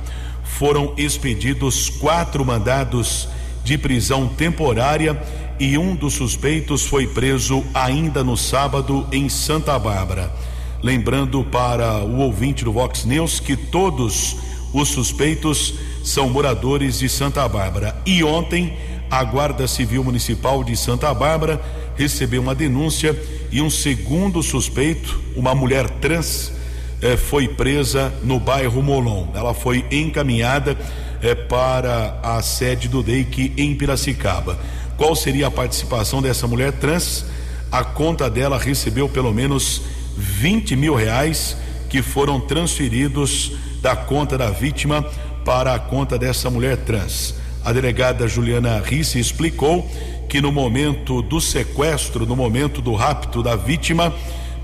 Foram 0.42 0.92
expedidos 0.96 1.88
quatro 1.88 2.44
mandados 2.44 3.28
de 3.62 3.78
prisão 3.78 4.26
temporária 4.26 5.16
e 5.60 5.78
um 5.78 5.94
dos 5.94 6.14
suspeitos 6.14 6.84
foi 6.84 7.06
preso 7.06 7.64
ainda 7.72 8.24
no 8.24 8.36
sábado 8.36 9.06
em 9.12 9.28
Santa 9.28 9.78
Bárbara. 9.78 10.32
Lembrando 10.82 11.44
para 11.44 11.98
o 11.98 12.18
ouvinte 12.18 12.64
do 12.64 12.72
Vox 12.72 13.04
News 13.04 13.38
que 13.38 13.56
todos 13.56 14.36
os 14.72 14.88
suspeitos 14.88 15.74
são 16.02 16.28
moradores 16.28 16.98
de 16.98 17.08
Santa 17.08 17.48
Bárbara. 17.48 17.96
E 18.04 18.24
ontem, 18.24 18.76
a 19.08 19.22
Guarda 19.22 19.68
Civil 19.68 20.02
Municipal 20.02 20.64
de 20.64 20.76
Santa 20.76 21.14
Bárbara 21.14 21.62
recebeu 21.96 22.42
uma 22.42 22.56
denúncia 22.56 23.16
e 23.52 23.62
um 23.62 23.70
segundo 23.70 24.42
suspeito, 24.42 25.20
uma 25.36 25.54
mulher 25.54 25.88
trans, 25.88 26.55
eh, 27.02 27.16
foi 27.16 27.48
presa 27.48 28.12
no 28.22 28.38
bairro 28.38 28.82
Molon. 28.82 29.28
Ela 29.34 29.54
foi 29.54 29.84
encaminhada 29.90 30.76
eh, 31.22 31.34
para 31.34 32.18
a 32.22 32.40
sede 32.42 32.88
do 32.88 33.02
DEIC 33.02 33.54
em 33.56 33.74
Piracicaba. 33.74 34.58
qual 34.96 35.14
seria 35.14 35.48
a 35.48 35.50
participação 35.50 36.22
dessa 36.22 36.46
mulher 36.46 36.72
trans. 36.72 37.26
A 37.70 37.84
conta 37.84 38.30
dela 38.30 38.58
recebeu 38.58 39.08
pelo 39.08 39.32
menos 39.32 39.82
20 40.16 40.74
mil 40.76 40.94
reais 40.94 41.56
que 41.90 42.00
foram 42.00 42.40
transferidos 42.40 43.52
da 43.82 43.94
conta 43.94 44.38
da 44.38 44.50
vítima 44.50 45.04
para 45.44 45.74
a 45.74 45.78
conta 45.78 46.18
dessa 46.18 46.48
mulher 46.48 46.78
trans. 46.78 47.34
A 47.64 47.72
delegada 47.72 48.26
Juliana 48.26 48.80
Risse 48.80 49.18
explicou 49.18 49.88
que 50.28 50.40
no 50.40 50.50
momento 50.50 51.22
do 51.22 51.40
sequestro, 51.40 52.26
no 52.26 52.34
momento 52.34 52.80
do 52.80 52.94
rapto 52.94 53.42
da 53.42 53.54
vítima, 53.54 54.12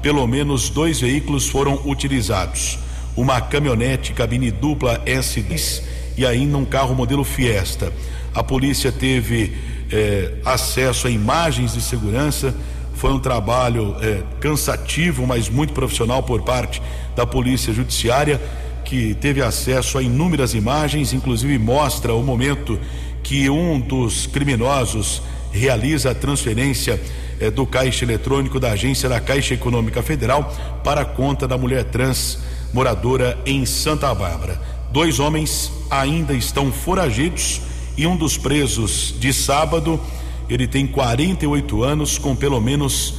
pelo 0.03 0.27
menos 0.27 0.69
dois 0.69 1.01
veículos 1.01 1.49
foram 1.49 1.81
utilizados: 1.87 2.79
uma 3.17 3.41
caminhonete 3.41 4.13
cabine 4.13 4.51
dupla 4.51 5.01
S10 5.07 5.83
e 6.17 6.27
ainda 6.27 6.59
um 6.59 6.65
carro 6.65 6.95
modelo 6.95 7.25
Fiesta. 7.25 7.93
A 8.35 8.43
polícia 8.43 8.91
teve 8.91 9.53
eh, 9.91 10.33
acesso 10.45 11.07
a 11.07 11.11
imagens 11.11 11.75
de 11.75 11.81
segurança. 11.81 12.55
Foi 12.95 13.13
um 13.13 13.19
trabalho 13.19 13.97
eh, 14.01 14.23
cansativo, 14.41 15.27
mas 15.27 15.49
muito 15.49 15.73
profissional 15.73 16.23
por 16.23 16.43
parte 16.43 16.83
da 17.17 17.27
Polícia 17.27 17.73
Judiciária, 17.73 18.41
que 18.85 19.15
teve 19.15 19.43
acesso 19.43 19.99
a 19.99 20.03
inúmeras 20.03 20.55
imagens, 20.55 21.13
inclusive 21.13 21.59
mostra 21.59 22.15
o 22.15 22.23
momento 22.23 22.79
que 23.23 23.49
um 23.49 23.81
dos 23.81 24.27
criminosos 24.27 25.23
realiza 25.53 26.11
a 26.11 26.15
transferência 26.15 27.01
eh, 27.41 27.51
do 27.51 27.67
caixa 27.67 28.05
eletrônico 28.05 28.61
da 28.61 28.73
agência 28.73 29.09
da 29.09 29.21
Caixa 29.21 29.55
Econômica 29.55 30.03
Federal 30.03 30.53
para 30.83 31.03
a 31.03 31.05
conta 31.05 31.47
da 31.47 31.59
mulher 31.59 31.85
trans 31.85 32.39
moradora 32.73 33.39
em 33.45 33.67
Santa 33.67 34.15
Bárbara. 34.15 34.61
Dois 34.91 35.19
homens 35.19 35.73
ainda 35.91 36.35
estão 36.35 36.71
foragidos 36.73 37.61
e 37.97 38.07
um 38.07 38.17
dos 38.17 38.37
presos 38.39 39.15
de 39.19 39.33
sábado, 39.33 40.01
ele 40.49 40.67
tem 40.67 40.87
48 40.87 41.83
anos 41.83 42.19
com 42.19 42.35
pelo 42.35 42.61
menos 42.61 43.15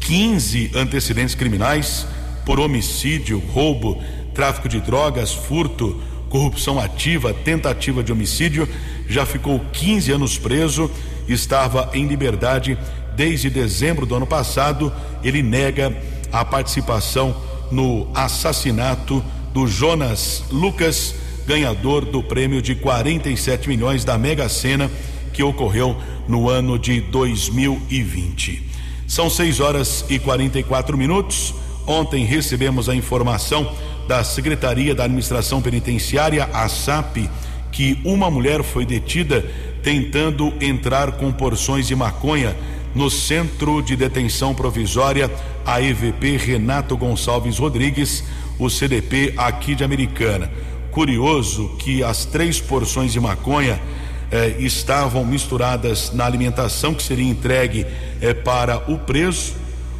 15 0.00 0.72
antecedentes 0.74 1.34
criminais 1.34 2.06
por 2.44 2.60
homicídio, 2.60 3.42
roubo, 3.52 4.00
tráfico 4.34 4.68
de 4.68 4.80
drogas, 4.80 5.32
furto, 5.32 6.00
corrupção 6.28 6.78
ativa, 6.78 7.32
tentativa 7.32 8.02
de 8.02 8.12
homicídio, 8.12 8.68
já 9.08 9.24
ficou 9.24 9.60
15 9.72 10.12
anos 10.12 10.38
preso, 10.38 10.90
estava 11.28 11.90
em 11.94 12.06
liberdade 12.06 12.78
desde 13.16 13.50
dezembro 13.50 14.06
do 14.06 14.14
ano 14.14 14.26
passado. 14.26 14.92
Ele 15.24 15.42
nega 15.42 15.96
a 16.30 16.44
participação 16.44 17.34
no 17.70 18.06
assassinato 18.14 19.24
do 19.52 19.66
Jonas 19.66 20.44
Lucas, 20.50 21.14
ganhador 21.46 22.04
do 22.04 22.22
prêmio 22.22 22.60
de 22.60 22.74
47 22.74 23.68
milhões 23.68 24.04
da 24.04 24.18
Mega 24.18 24.48
Sena, 24.48 24.90
que 25.32 25.42
ocorreu 25.42 25.96
no 26.28 26.48
ano 26.48 26.78
de 26.78 27.00
2020. 27.00 28.70
São 29.06 29.30
6 29.30 29.60
horas 29.60 30.04
e 30.08 30.18
44 30.18 30.96
minutos. 30.96 31.54
Ontem 31.86 32.24
recebemos 32.24 32.88
a 32.88 32.94
informação 32.94 33.72
da 34.08 34.22
Secretaria 34.24 34.94
da 34.94 35.04
Administração 35.04 35.62
Penitenciária, 35.62 36.48
a 36.52 36.68
SAP, 36.68 37.28
que 37.70 37.98
uma 38.04 38.30
mulher 38.30 38.62
foi 38.62 38.84
detida 38.84 39.44
tentando 39.82 40.52
entrar 40.60 41.12
com 41.12 41.30
porções 41.30 41.86
de 41.86 41.94
maconha 41.94 42.56
no 42.96 43.10
Centro 43.10 43.82
de 43.82 43.94
Detenção 43.94 44.54
Provisória, 44.54 45.30
a 45.66 45.82
EVP 45.82 46.38
Renato 46.38 46.96
Gonçalves 46.96 47.58
Rodrigues, 47.58 48.24
o 48.58 48.70
CDP 48.70 49.34
aqui 49.36 49.74
de 49.74 49.84
Americana. 49.84 50.50
Curioso 50.90 51.76
que 51.78 52.02
as 52.02 52.24
três 52.24 52.58
porções 52.58 53.12
de 53.12 53.20
maconha 53.20 53.78
eh, 54.30 54.56
estavam 54.60 55.26
misturadas 55.26 56.10
na 56.14 56.24
alimentação 56.24 56.94
que 56.94 57.02
seria 57.02 57.28
entregue 57.28 57.86
eh, 58.22 58.32
para 58.32 58.90
o 58.90 58.96
preso 58.96 59.52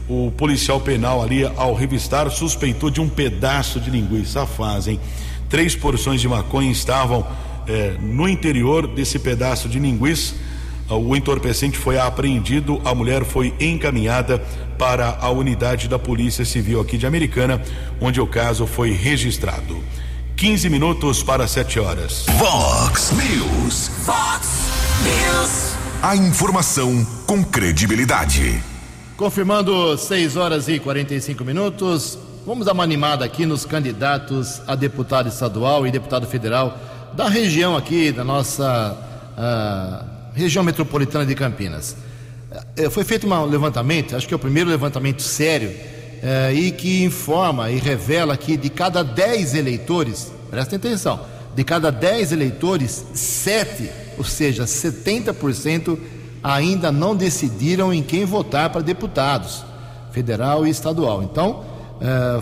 o 0.08 0.30
policial 0.30 0.80
penal 0.80 1.22
ali, 1.22 1.44
ao 1.44 1.74
revistar, 1.74 2.30
suspeitou 2.30 2.90
de 2.90 3.00
um 3.00 3.08
pedaço 3.08 3.78
de 3.78 3.90
linguiça. 3.90 4.46
Fazem 4.46 4.98
três 5.50 5.74
porções 5.74 6.20
de 6.20 6.28
maconha 6.28 6.70
estavam 6.70 7.26
eh, 7.68 7.96
no 8.00 8.26
interior 8.26 8.86
desse 8.86 9.18
pedaço 9.18 9.68
de 9.68 9.78
linguiça. 9.78 10.34
O 10.88 11.16
entorpecente 11.16 11.76
foi 11.76 11.98
apreendido, 11.98 12.80
a 12.84 12.94
mulher 12.94 13.24
foi 13.24 13.52
encaminhada 13.58 14.38
para 14.78 15.18
a 15.20 15.30
unidade 15.30 15.88
da 15.88 15.98
Polícia 15.98 16.44
Civil 16.44 16.80
aqui 16.80 16.96
de 16.96 17.06
Americana, 17.06 17.60
onde 18.00 18.20
o 18.20 18.26
caso 18.26 18.66
foi 18.66 18.92
registrado. 18.92 19.82
15 20.36 20.68
minutos 20.68 21.22
para 21.22 21.48
7 21.48 21.80
horas. 21.80 22.26
Vox 22.38 23.10
News. 23.12 23.90
Vox 24.04 24.48
News. 25.02 25.74
A 26.02 26.14
informação 26.14 27.04
com 27.26 27.42
credibilidade. 27.42 28.62
Confirmando 29.16 29.96
6 29.96 30.36
horas 30.36 30.68
e 30.68 30.78
45 30.78 31.42
minutos, 31.42 32.18
vamos 32.46 32.66
dar 32.66 32.74
uma 32.74 32.84
animada 32.84 33.24
aqui 33.24 33.46
nos 33.46 33.64
candidatos 33.64 34.60
a 34.68 34.76
deputado 34.76 35.28
estadual 35.28 35.86
e 35.86 35.90
deputado 35.90 36.26
federal 36.26 36.78
da 37.14 37.28
região 37.28 37.74
aqui, 37.74 38.12
da 38.12 38.22
nossa 38.22 38.94
uh, 39.38 40.15
região 40.36 40.62
metropolitana 40.62 41.24
de 41.24 41.34
Campinas. 41.34 41.96
Uh, 42.78 42.90
foi 42.90 43.04
feito 43.04 43.26
um 43.26 43.44
levantamento, 43.46 44.14
acho 44.14 44.28
que 44.28 44.34
é 44.34 44.36
o 44.36 44.40
primeiro 44.40 44.68
levantamento 44.68 45.22
sério, 45.22 45.70
uh, 45.70 46.54
e 46.54 46.70
que 46.70 47.02
informa 47.02 47.70
e 47.70 47.78
revela 47.78 48.36
que 48.36 48.56
de 48.56 48.68
cada 48.68 49.02
10 49.02 49.54
eleitores, 49.54 50.30
presta 50.50 50.76
atenção, 50.76 51.20
de 51.54 51.64
cada 51.64 51.90
10 51.90 52.32
eleitores, 52.32 53.06
7, 53.14 53.90
ou 54.18 54.24
seja, 54.24 54.64
70%, 54.64 55.98
ainda 56.42 56.92
não 56.92 57.16
decidiram 57.16 57.92
em 57.92 58.02
quem 58.02 58.26
votar 58.26 58.68
para 58.68 58.82
deputados, 58.82 59.64
federal 60.12 60.66
e 60.66 60.70
estadual. 60.70 61.22
Então, 61.22 61.64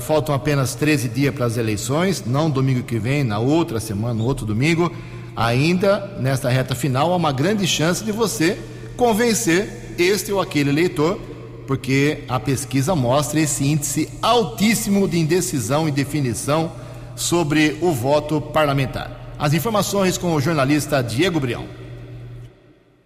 faltam 0.01 0.35
apenas 0.35 0.75
13 0.75 1.09
dias 1.09 1.35
para 1.35 1.47
as 1.47 1.57
eleições, 1.57 2.25
não 2.27 2.51
domingo 2.51 2.83
que 2.83 2.99
vem, 2.99 3.23
na 3.23 3.39
outra 3.39 3.79
semana, 3.79 4.15
no 4.15 4.25
outro 4.25 4.45
domingo. 4.45 4.93
Ainda 5.37 6.17
nesta 6.21 6.49
reta 6.49 6.75
final, 6.75 7.13
há 7.13 7.17
uma 7.17 7.33
grande 7.33 7.67
chance 7.67 8.05
de 8.05 8.13
você 8.13 8.59
convencer 8.97 9.95
este 9.99 10.33
ou 10.33 10.41
aquele 10.41 10.71
eleitor, 10.71 11.21
porque 11.67 12.25
a 12.29 12.39
pesquisa 12.39 12.95
mostra 12.95 13.41
esse 13.41 13.65
índice 13.65 14.09
altíssimo 14.21 15.09
de 15.09 15.19
indecisão 15.19 15.89
e 15.89 15.93
definição 15.93 16.73
sobre 17.17 17.79
o 17.81 17.93
voto 17.93 18.41
parlamentar. 18.41 19.35
As 19.39 19.53
informações 19.55 20.17
com 20.17 20.35
o 20.35 20.41
jornalista 20.41 21.03
Diego 21.03 21.41
Brião. 21.41 21.84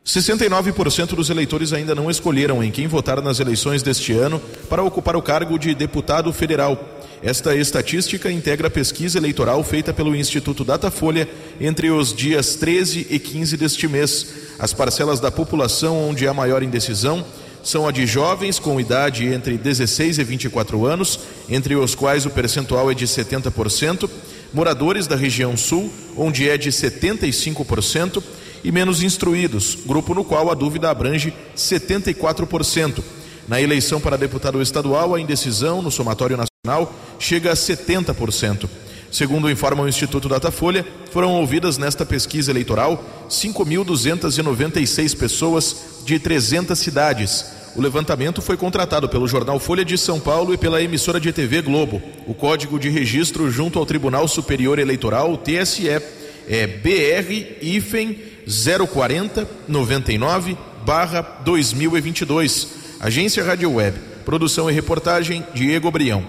69% 0.09 1.09
dos 1.09 1.29
eleitores 1.29 1.75
ainda 1.75 1.95
não 1.95 2.11
escolheram 2.11 2.65
em 2.65 2.71
quem 2.71 2.87
votar 2.87 3.21
nas 3.21 3.41
eleições 3.41 3.83
deste 3.83 4.15
ano 4.15 4.41
para 4.67 4.83
ocupar 4.83 5.15
o 5.15 5.21
cargo 5.21 5.59
de 5.59 5.75
deputado 5.75 6.33
federal. 6.33 6.83
Esta 7.23 7.55
estatística 7.55 8.33
integra 8.33 8.69
a 8.69 8.71
pesquisa 8.71 9.19
eleitoral 9.19 9.63
feita 9.63 9.93
pelo 9.93 10.17
Instituto 10.17 10.65
Datafolha 10.65 11.29
entre 11.61 11.91
os 11.91 12.15
dias 12.15 12.55
13 12.55 13.07
e 13.11 13.19
15 13.19 13.59
deste 13.59 13.87
mês. 13.87 14.27
As 14.59 14.73
parcelas 14.73 15.21
da 15.21 15.31
população 15.31 16.09
onde 16.09 16.27
há 16.27 16.33
maior 16.33 16.63
indecisão 16.63 17.23
são 17.63 17.87
a 17.87 17.93
de 17.93 18.07
jovens 18.07 18.59
com 18.59 18.81
idade 18.81 19.27
entre 19.27 19.59
16 19.59 20.17
e 20.19 20.25
24 20.25 20.87
anos, 20.87 21.21
entre 21.51 21.77
os 21.77 21.95
quais 21.95 22.25
o 22.25 22.31
percentual 22.31 22.91
é 22.91 22.95
de 22.95 23.07
70%, 23.07 24.09
moradores 24.55 25.07
da 25.07 25.17
região 25.17 25.55
sul, 25.55 25.93
onde 26.17 26.49
é 26.49 26.57
de 26.57 26.71
75%, 26.71 28.23
e 28.63 28.73
menos 28.73 29.03
instruídos, 29.03 29.79
grupo 29.87 30.15
no 30.15 30.25
qual 30.25 30.51
a 30.51 30.55
dúvida 30.55 30.91
abrange 30.91 31.33
74%. 31.57 33.03
Na 33.47 33.61
eleição 33.61 34.01
para 34.01 34.19
deputado 34.19 34.61
estadual, 34.61 35.15
a 35.15 35.21
indecisão 35.21 35.81
no 35.81 35.91
somatório 35.91 36.37
nacional 36.37 36.93
chega 37.19 37.53
a 37.53 37.55
70%. 37.55 38.69
Segundo 39.11 39.51
informa 39.51 39.85
o 39.85 39.89
Instituto 39.89 40.29
Datafolha, 40.29 40.87
foram 41.11 41.33
ouvidas 41.33 41.79
nesta 41.79 42.05
pesquisa 42.05 42.51
eleitoral 42.51 43.03
5.296 43.31 45.17
pessoas 45.17 45.77
de 46.05 46.19
300 46.19 46.79
cidades. 46.79 47.47
O 47.75 47.81
levantamento 47.81 48.43
foi 48.43 48.57
contratado 48.57 49.09
pelo 49.09 49.27
jornal 49.27 49.59
Folha 49.59 49.85
de 49.85 49.97
São 49.97 50.21
Paulo 50.21 50.53
e 50.53 50.59
pela 50.59 50.83
emissora 50.83 51.19
de 51.19 51.33
TV 51.33 51.63
Globo. 51.63 52.03
O 52.27 52.35
código 52.35 52.79
de 52.79 52.91
registro 52.91 53.51
junto 53.51 53.79
ao 53.79 53.87
Tribunal 53.87 54.29
Superior 54.29 54.79
Eleitoral, 54.79 55.39
TSE, 55.39 55.89
é 55.89 56.67
BR-IFEM 56.67 58.28
040 58.49 59.47
99 59.69 60.57
barra 60.85 61.21
2022. 61.45 62.69
Agência 62.99 63.45
Rádio 63.45 63.75
Web. 63.75 63.99
Produção 64.25 64.71
e 64.71 64.73
reportagem 64.73 65.45
Diego 65.55 65.91
Brião. 65.91 66.25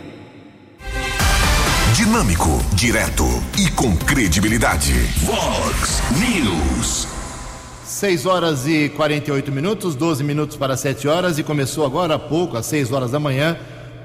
Dinâmico, 1.95 2.49
direto 2.73 3.23
e 3.57 3.71
com 3.71 3.95
credibilidade. 3.95 4.93
Vox 5.23 6.01
News. 6.19 7.07
6 7.85 8.25
horas 8.25 8.67
e 8.67 8.89
48 8.89 9.51
minutos, 9.51 9.95
12 9.95 10.23
minutos 10.23 10.55
para 10.55 10.77
7 10.77 11.07
horas 11.07 11.39
e 11.39 11.43
começou 11.43 11.85
agora 11.85 12.15
há 12.15 12.19
pouco, 12.19 12.55
às 12.55 12.65
6 12.67 12.91
horas 12.91 13.11
da 13.11 13.19
manhã, 13.19 13.57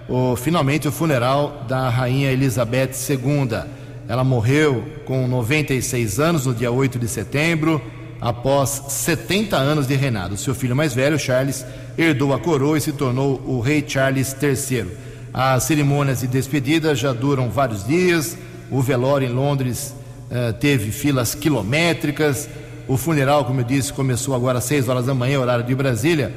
o, 0.08 0.34
finalmente 0.34 0.88
o 0.88 0.92
funeral 0.92 1.64
da 1.68 1.88
rainha 1.90 2.32
Elizabeth 2.32 2.92
II. 3.08 3.62
Ela 4.08 4.24
morreu 4.24 4.84
com 5.04 5.28
96 5.28 6.18
anos 6.18 6.46
no 6.46 6.54
dia 6.54 6.72
8 6.72 6.98
de 6.98 7.06
setembro 7.06 7.80
após 8.20 8.82
70 8.88 9.56
anos 9.56 9.86
de 9.86 9.94
reinado. 9.94 10.36
Seu 10.36 10.54
filho 10.54 10.74
mais 10.74 10.94
velho, 10.94 11.18
Charles, 11.18 11.64
herdou 11.96 12.32
a 12.32 12.38
coroa 12.38 12.78
e 12.78 12.80
se 12.80 12.92
tornou 12.92 13.40
o 13.46 13.60
rei 13.60 13.84
Charles 13.86 14.34
III. 14.40 14.86
As 15.32 15.64
cerimônias 15.64 16.20
de 16.20 16.26
despedida 16.26 16.94
já 16.94 17.12
duram 17.12 17.50
vários 17.50 17.86
dias. 17.86 18.36
O 18.70 18.80
velório 18.80 19.28
em 19.28 19.32
Londres 19.32 19.94
eh, 20.30 20.52
teve 20.52 20.90
filas 20.90 21.34
quilométricas. 21.34 22.48
O 22.86 22.96
funeral, 22.96 23.44
como 23.44 23.60
eu 23.60 23.64
disse, 23.64 23.92
começou 23.92 24.34
agora 24.34 24.58
às 24.58 24.64
6 24.64 24.88
horas 24.88 25.06
da 25.06 25.14
manhã, 25.14 25.40
horário 25.40 25.64
de 25.64 25.74
Brasília, 25.74 26.32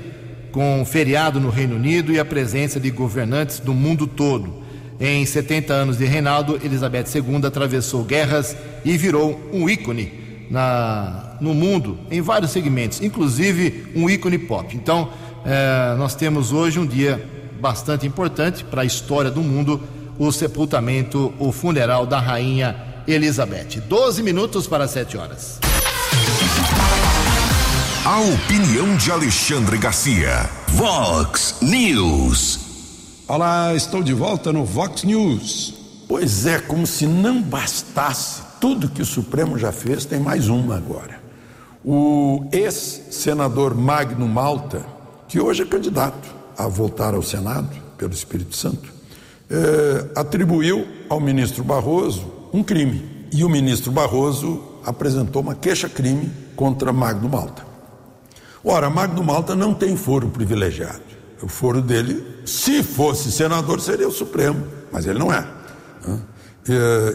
com 0.52 0.84
feriado 0.86 1.40
no 1.40 1.50
Reino 1.50 1.76
Unido 1.76 2.12
e 2.12 2.20
a 2.20 2.26
presença 2.26 2.80
de 2.80 2.90
governantes 2.90 3.60
do 3.60 3.74
mundo 3.74 4.08
todo. 4.08 4.66
Em 5.00 5.24
70 5.26 5.74
anos 5.74 5.98
de 5.98 6.06
reinado, 6.06 6.60
Elizabeth 6.64 7.06
II 7.14 7.46
atravessou 7.46 8.04
guerras 8.04 8.58
e 8.84 8.98
virou 8.98 9.40
um 9.54 9.70
ícone 9.70 10.27
na, 10.50 11.38
no 11.42 11.54
mundo, 11.54 11.98
em 12.10 12.22
vários 12.22 12.52
segmentos, 12.52 13.02
inclusive 13.02 13.92
um 13.96 14.10
ícone 14.10 14.38
pop. 14.38 14.76
Então, 14.76 15.10
eh, 15.46 15.96
nós 15.98 16.16
temos 16.16 16.52
hoje 16.52 16.80
um 16.80 16.86
dia 16.86 17.24
bastante 17.60 18.06
importante 18.06 18.64
para 18.64 18.82
a 18.82 18.86
história 18.86 19.32
do 19.32 19.42
mundo: 19.42 19.82
o 20.18 20.32
sepultamento, 20.32 21.34
o 21.40 21.52
funeral 21.52 22.06
da 22.06 22.20
rainha 22.20 22.76
Elizabeth. 23.08 23.82
12 23.88 24.24
minutos 24.24 24.68
para 24.68 24.88
7 24.88 25.18
horas. 25.18 25.60
A 28.06 28.20
opinião 28.22 28.96
de 28.96 29.12
Alexandre 29.12 29.78
Garcia. 29.78 30.50
Vox 30.70 31.56
News. 31.62 32.60
Olá, 33.28 33.76
estou 33.76 34.02
de 34.02 34.14
volta 34.14 34.54
no 34.54 34.64
Vox 34.64 35.04
News. 35.04 35.74
Pois 36.08 36.46
é, 36.46 36.60
como 36.60 36.88
se 36.88 37.06
não 37.06 37.42
bastasse 37.42 38.47
tudo 38.60 38.90
que 38.90 39.02
o 39.02 39.06
Supremo 39.06 39.58
já 39.58 39.72
fez, 39.72 40.06
tem 40.06 40.20
mais 40.20 40.50
uma 40.50 40.76
agora. 40.76 41.20
O 41.84 42.48
ex-senador 42.52 43.76
Magno 43.76 44.28
Malta, 44.28 44.86
que 45.28 45.40
hoje 45.40 45.64
é 45.64 45.66
candidato 45.66 46.28
a 46.58 46.68
voltar 46.68 47.14
ao 47.14 47.22
Senado 47.22 47.70
pelo 47.98 48.14
Espírito 48.14 48.56
Santo, 48.56 48.92
eh, 49.50 50.06
atribuiu 50.16 50.86
ao 51.08 51.20
ministro 51.20 51.64
Barroso 51.64 52.32
um 52.54 52.64
crime. 52.64 53.28
E 53.32 53.44
o 53.44 53.50
ministro 53.50 53.92
Barroso 53.92 54.62
apresentou 54.86 55.42
uma 55.42 55.56
queixa-crime 55.56 56.32
contra 56.56 56.92
Magno 56.92 57.30
Malta. 57.30 57.66
Ora, 58.64 58.90
Magno 58.90 59.24
Malta 59.24 59.56
não 59.56 59.74
tem 59.74 59.96
foro 59.96 60.30
privilegiado. 60.30 61.02
O 61.42 61.48
foro 61.48 61.82
dele, 61.82 62.26
se 62.46 62.82
fosse 62.82 63.32
senador, 63.32 63.80
seria 63.80 64.08
o 64.08 64.12
Supremo, 64.12 64.66
mas 64.92 65.06
ele 65.06 65.20
não 65.20 65.32
é. 65.32 65.46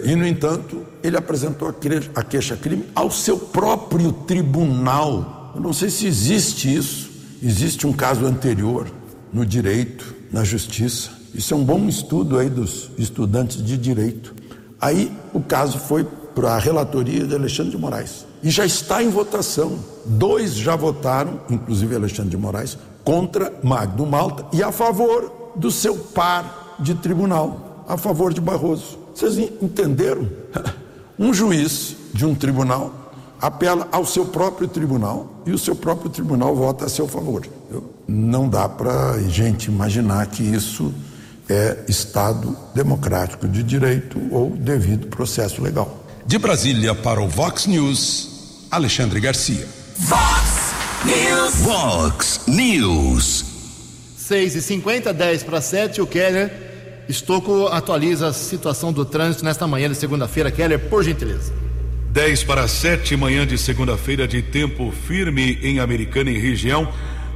E, 0.04 0.16
no 0.16 0.26
entanto, 0.26 0.82
ele 1.02 1.16
apresentou 1.16 1.74
a 2.14 2.22
queixa-crime 2.22 2.86
ao 2.94 3.10
seu 3.10 3.38
próprio 3.38 4.12
tribunal. 4.12 5.52
Eu 5.54 5.60
não 5.60 5.72
sei 5.72 5.90
se 5.90 6.06
existe 6.06 6.74
isso. 6.74 7.10
Existe 7.42 7.86
um 7.86 7.92
caso 7.92 8.24
anterior 8.24 8.86
no 9.32 9.44
direito, 9.44 10.14
na 10.30 10.44
justiça. 10.44 11.10
Isso 11.34 11.52
é 11.52 11.56
um 11.56 11.64
bom 11.64 11.88
estudo 11.88 12.38
aí 12.38 12.48
dos 12.48 12.90
estudantes 12.96 13.62
de 13.62 13.76
direito. 13.76 14.34
Aí 14.80 15.12
o 15.32 15.40
caso 15.40 15.78
foi 15.78 16.04
para 16.34 16.52
a 16.52 16.58
relatoria 16.58 17.26
de 17.26 17.34
Alexandre 17.34 17.72
de 17.72 17.78
Moraes 17.78 18.26
e 18.42 18.50
já 18.50 18.64
está 18.64 19.02
em 19.02 19.10
votação. 19.10 19.78
Dois 20.04 20.54
já 20.54 20.74
votaram, 20.76 21.40
inclusive 21.50 21.94
Alexandre 21.94 22.30
de 22.30 22.36
Moraes, 22.36 22.78
contra 23.04 23.52
Magno 23.62 24.06
Malta 24.06 24.46
e 24.52 24.62
a 24.62 24.72
favor 24.72 25.52
do 25.56 25.70
seu 25.70 25.96
par 25.96 26.76
de 26.78 26.94
tribunal, 26.94 27.84
a 27.86 27.96
favor 27.96 28.32
de 28.32 28.40
Barroso. 28.40 29.01
Vocês 29.14 29.38
entenderam? 29.60 30.28
Um 31.18 31.32
juiz 31.32 31.94
de 32.12 32.26
um 32.26 32.34
tribunal 32.34 33.12
apela 33.40 33.86
ao 33.92 34.04
seu 34.04 34.24
próprio 34.24 34.66
tribunal 34.66 35.42
e 35.44 35.52
o 35.52 35.58
seu 35.58 35.76
próprio 35.76 36.10
tribunal 36.10 36.56
vota 36.56 36.86
a 36.86 36.88
seu 36.88 37.06
favor. 37.06 37.46
Não 38.08 38.48
dá 38.48 38.68
para 38.68 39.10
a 39.10 39.22
gente 39.22 39.66
imaginar 39.66 40.26
que 40.26 40.42
isso 40.42 40.92
é 41.48 41.84
Estado 41.86 42.56
democrático 42.74 43.46
de 43.46 43.62
direito 43.62 44.20
ou 44.32 44.50
devido 44.50 45.06
processo 45.08 45.62
legal. 45.62 46.04
De 46.26 46.38
Brasília 46.38 46.94
para 46.94 47.20
o 47.20 47.28
Vox 47.28 47.66
News, 47.66 48.66
Alexandre 48.70 49.20
Garcia. 49.20 49.68
Vox 49.98 50.72
News. 51.04 51.54
Vox 51.56 52.40
News. 52.46 53.44
6 54.16 54.56
e 54.56 54.62
50 54.62 55.12
10 55.12 55.42
para 55.42 55.60
7, 55.60 56.00
o 56.00 56.06
Keller 56.06 56.71
Estocco 57.12 57.66
atualiza 57.66 58.28
a 58.28 58.32
situação 58.32 58.90
do 58.90 59.04
trânsito 59.04 59.44
nesta 59.44 59.66
manhã 59.66 59.86
de 59.86 59.94
segunda-feira. 59.94 60.50
Keller, 60.50 60.78
por 60.88 61.04
gentileza. 61.04 61.52
10 62.08 62.44
para 62.44 62.66
7, 62.66 63.14
manhã 63.16 63.46
de 63.46 63.58
segunda-feira 63.58 64.26
de 64.26 64.40
tempo 64.40 64.90
firme 65.06 65.58
em 65.62 65.78
Americana 65.78 66.30
e 66.30 66.38
região. 66.38 66.88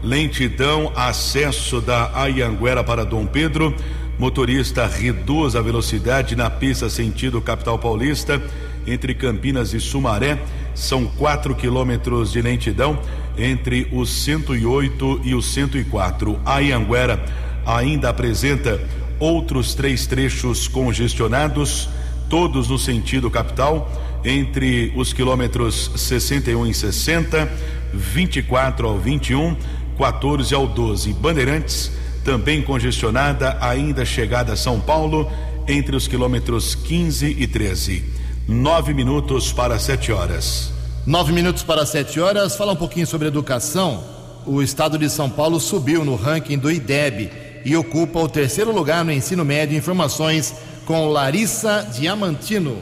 Lentidão, 0.02 0.90
acesso 0.96 1.82
da 1.82 2.10
Ayanguera 2.14 2.82
para 2.82 3.04
Dom 3.04 3.26
Pedro. 3.26 3.74
Motorista 4.18 4.86
reduz 4.86 5.54
a 5.54 5.60
velocidade 5.60 6.34
na 6.34 6.48
pista 6.48 6.88
sentido 6.88 7.42
capital 7.42 7.78
paulista 7.78 8.42
entre 8.86 9.14
Campinas 9.14 9.74
e 9.74 9.80
Sumaré. 9.80 10.38
São 10.74 11.06
4 11.06 11.54
quilômetros 11.54 12.32
de 12.32 12.40
lentidão 12.40 12.98
entre 13.36 13.86
os 13.92 14.08
108 14.24 15.20
e 15.22 15.34
os 15.34 15.52
104. 15.52 16.40
A 16.46 16.60
Ianguera 16.60 17.22
ainda 17.66 18.08
apresenta 18.08 18.80
outros 19.18 19.74
três 19.74 20.06
trechos 20.06 20.68
congestionados, 20.68 21.88
todos 22.28 22.68
no 22.68 22.78
sentido 22.78 23.30
capital, 23.30 23.90
entre 24.24 24.92
os 24.96 25.12
quilômetros 25.12 25.90
61 25.94 26.66
e 26.66 26.74
60, 26.74 27.48
24 27.94 28.88
ao 28.88 28.98
21, 28.98 29.56
14 29.96 30.54
ao 30.54 30.66
12. 30.66 31.12
Bandeirantes, 31.14 31.92
também 32.24 32.62
congestionada, 32.62 33.56
ainda 33.60 34.04
chegada 34.04 34.52
a 34.52 34.56
São 34.56 34.80
Paulo, 34.80 35.30
entre 35.68 35.96
os 35.96 36.08
quilômetros 36.08 36.74
15 36.74 37.36
e 37.38 37.46
13. 37.46 38.04
Nove 38.48 38.94
minutos 38.94 39.52
para 39.52 39.78
sete 39.78 40.12
horas. 40.12 40.72
Nove 41.04 41.32
minutos 41.32 41.62
para 41.62 41.84
sete 41.84 42.20
horas. 42.20 42.56
Fala 42.56 42.72
um 42.72 42.76
pouquinho 42.76 43.06
sobre 43.06 43.26
educação. 43.26 44.04
O 44.44 44.62
estado 44.62 44.96
de 44.98 45.10
São 45.10 45.28
Paulo 45.28 45.58
subiu 45.58 46.04
no 46.04 46.14
ranking 46.14 46.56
do 46.56 46.70
IDEB 46.70 47.45
e 47.66 47.76
ocupa 47.76 48.20
o 48.20 48.28
terceiro 48.28 48.70
lugar 48.70 49.04
no 49.04 49.10
ensino 49.10 49.44
médio. 49.44 49.76
Informações 49.76 50.54
com 50.86 51.08
Larissa 51.08 51.82
Diamantino. 51.92 52.80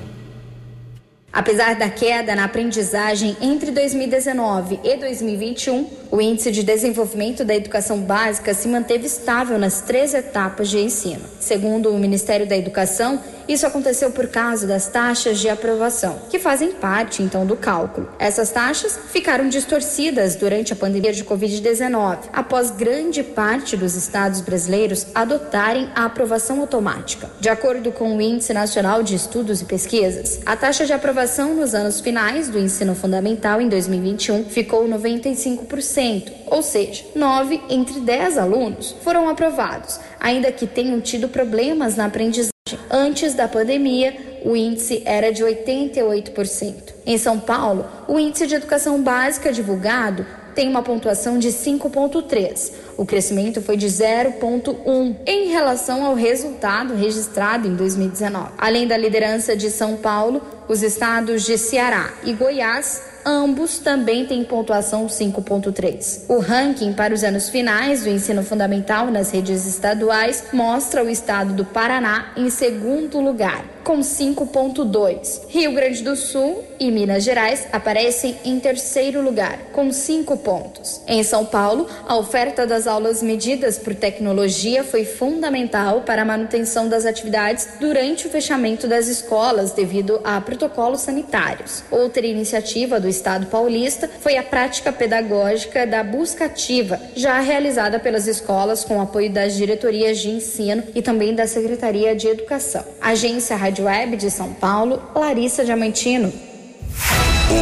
Apesar 1.33 1.75
da 1.75 1.89
queda 1.89 2.37
na 2.37 2.45
aprendizagem 2.45 3.35
entre 3.41 3.71
2019 3.71 4.79
e 4.85 4.97
2021, 4.99 5.89
o 6.15 6.21
índice 6.21 6.53
de 6.53 6.63
desenvolvimento 6.63 7.45
da 7.45 7.57
educação 7.57 7.99
básica 7.99 8.55
se 8.55 8.69
manteve 8.69 9.05
estável 9.05 9.59
nas 9.59 9.81
três 9.81 10.15
etapas 10.15 10.69
de 10.69 10.79
ensino. 10.79 11.23
Segundo 11.41 11.91
o 11.91 11.99
Ministério 11.99 12.47
da 12.47 12.57
Educação, 12.57 13.21
isso 13.49 13.67
aconteceu 13.67 14.11
por 14.11 14.29
causa 14.29 14.67
das 14.67 14.87
taxas 14.87 15.39
de 15.39 15.49
aprovação, 15.49 16.19
que 16.31 16.39
fazem 16.39 16.71
parte 16.73 17.23
então 17.23 17.45
do 17.45 17.57
cálculo. 17.57 18.09
Essas 18.19 18.51
taxas 18.51 18.99
ficaram 19.11 19.49
distorcidas 19.49 20.35
durante 20.35 20.73
a 20.73 20.77
pandemia 20.77 21.13
de 21.13 21.25
Covid-19, 21.25 22.19
após 22.33 22.71
grande 22.71 23.23
parte 23.23 23.77
dos 23.77 23.97
estados 23.97 24.41
brasileiros 24.41 25.09
adotarem 25.15 25.91
a 25.95 26.05
aprovação 26.05 26.61
automática. 26.61 27.29
De 27.41 27.49
acordo 27.49 27.93
com 27.93 28.17
o 28.17 28.23
Índice 28.23 28.55
Nacional 28.55 29.03
de 29.03 29.15
Estudos 29.15 29.61
e 29.61 29.65
Pesquisas, 29.65 30.41
a 30.47 30.57
taxa 30.57 30.87
de 30.87 30.93
aprovação 30.93 31.55
nos 31.55 31.75
anos 31.75 32.01
finais 32.01 32.49
do 32.49 32.59
ensino 32.59 32.95
fundamental 32.95 33.61
em 33.61 33.69
2021 33.69 34.45
ficou 34.45 34.89
95%, 34.89 36.04
ou 36.47 36.63
seja, 36.63 37.05
9 37.15 37.61
entre 37.69 38.01
10 38.01 38.39
alunos 38.39 38.95
foram 39.03 39.29
aprovados, 39.29 40.01
ainda 40.21 40.53
que 40.53 40.67
tenham 40.67 41.01
tido 41.01 41.29
problemas 41.29 41.97
na 41.97 42.07
aprendizagem. 42.07 42.51
Antes 42.91 43.35
da 43.35 43.47
pandemia, 43.47 44.41
o 44.45 44.57
índice 44.57 45.03
era 45.05 45.33
de 45.33 45.43
88%. 45.43 46.75
Em 47.07 47.19
São 47.19 47.39
Paulo, 47.39 47.87
o 48.09 48.19
índice 48.19 48.47
de 48.47 48.55
educação 48.55 49.03
básica 49.03 49.53
divulgado 49.53 50.27
tem 50.55 50.69
uma 50.69 50.83
pontuação 50.83 51.39
de 51.39 51.49
5,3. 51.49 52.73
O 52.97 53.05
crescimento 53.05 53.61
foi 53.61 53.77
de 53.77 53.87
0,1 53.87 55.17
em 55.27 55.49
relação 55.49 56.05
ao 56.05 56.15
resultado 56.15 56.95
registrado 56.95 57.67
em 57.67 57.75
2019. 57.75 58.53
Além 58.57 58.87
da 58.87 58.97
liderança 58.97 59.57
de 59.57 59.71
São 59.71 59.97
Paulo, 59.97 60.41
os 60.69 60.83
estados 60.83 61.45
de 61.45 61.59
Ceará 61.59 62.13
e 62.23 62.33
Goiás 62.33 63.14
ambos 63.25 63.79
também 63.79 64.27
têm 64.27 64.45
pontuação 64.45 65.07
5.3. 65.07 66.25
O 66.29 66.39
ranking 66.39 66.93
para 66.93 67.15
os 67.15 67.25
anos 67.25 67.49
finais 67.49 68.03
do 68.03 68.09
ensino 68.09 68.43
fundamental 68.43 69.11
nas 69.11 69.31
redes 69.31 69.67
estaduais 69.67 70.45
mostra 70.53 71.05
o 71.05 71.09
estado 71.09 71.53
do 71.53 71.65
Paraná 71.65 72.33
em 72.37 72.51
segundo 72.51 73.21
lugar, 73.21 73.65
com 73.85 74.01
5.2. 74.01 75.43
Rio 75.49 75.73
Grande 75.73 76.03
do 76.03 76.17
Sul 76.17 76.65
e 76.81 76.91
Minas 76.91 77.23
Gerais 77.23 77.69
aparecem 77.71 78.37
em 78.45 78.59
terceiro 78.59 79.21
lugar, 79.21 79.59
com 79.73 79.93
5 79.93 80.39
pontos. 80.39 81.03
Em 81.07 81.23
São 81.23 81.45
Paulo, 81.45 81.87
a 82.09 82.17
oferta 82.17 82.67
das 82.67 82.87
aulas 82.87 83.23
medidas 83.23 83.79
por 83.79 83.95
tecnologia 83.95 84.83
foi 84.83 85.05
fundamental 85.05 86.01
para 86.01 86.23
a 86.23 86.25
manutenção 86.25 86.89
das 86.89 87.05
atividades 87.05 87.69
durante 87.79 88.27
o 88.27 88.31
fechamento 88.31 88.89
das 88.89 89.07
escolas 89.07 89.73
devido 89.73 90.19
a 90.25 90.41
protocolos 90.41 91.03
sanitários. 91.03 91.85
Outra 91.91 92.27
iniciativa 92.27 92.99
do 92.99 93.09
Estado 93.09 93.47
paulista 93.47 94.09
foi 94.21 94.39
a 94.39 94.43
prática 94.43 94.93
pedagógica 94.93 95.87
da 95.87 96.03
busca 96.03 96.47
ativa, 96.47 96.99
já 97.15 97.39
realizada 97.41 98.01
pelas 98.01 98.27
escolas 98.27 98.83
com 98.83 99.01
apoio 99.01 99.31
das 99.31 99.55
diretorias 99.55 100.19
de 100.19 100.31
ensino 100.31 100.83
e 100.95 101.03
também 101.03 101.35
da 101.35 101.47
Secretaria 101.47 102.17
de 102.17 102.29
Educação. 102.29 102.85
Agência 103.01 103.55
Rádio 103.57 103.74
Web 103.83 104.17
de 104.17 104.31
São 104.31 104.53
Paulo, 104.53 105.03
Larissa 105.15 105.65
Diamantino. 105.65 106.33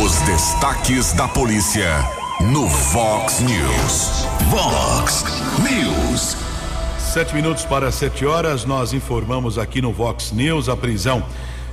Os 0.03 0.21
destaques 0.21 1.13
da 1.13 1.27
polícia 1.29 1.89
no 2.41 2.67
Vox 2.67 3.41
News. 3.41 4.27
Vox 4.51 5.25
News. 5.59 6.37
Sete 6.99 7.35
minutos 7.35 7.65
para 7.65 7.93
sete 7.93 8.25
horas, 8.25 8.65
nós 8.65 8.93
informamos 8.93 9.59
aqui 9.59 9.83
no 9.83 9.93
Vox 9.93 10.33
News 10.33 10.69
a 10.69 10.77
prisão 10.77 11.23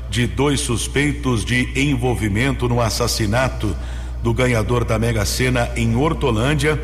de 0.10 0.28
dois 0.28 0.60
suspeitos 0.60 1.46
de 1.46 1.72
envolvimento 1.76 2.68
no 2.68 2.82
assassinato 2.82 3.76
do 4.22 4.34
ganhador 4.34 4.84
da 4.84 5.00
Mega 5.00 5.26
Sena 5.26 5.70
em 5.76 5.96
Hortolândia. 5.96 6.82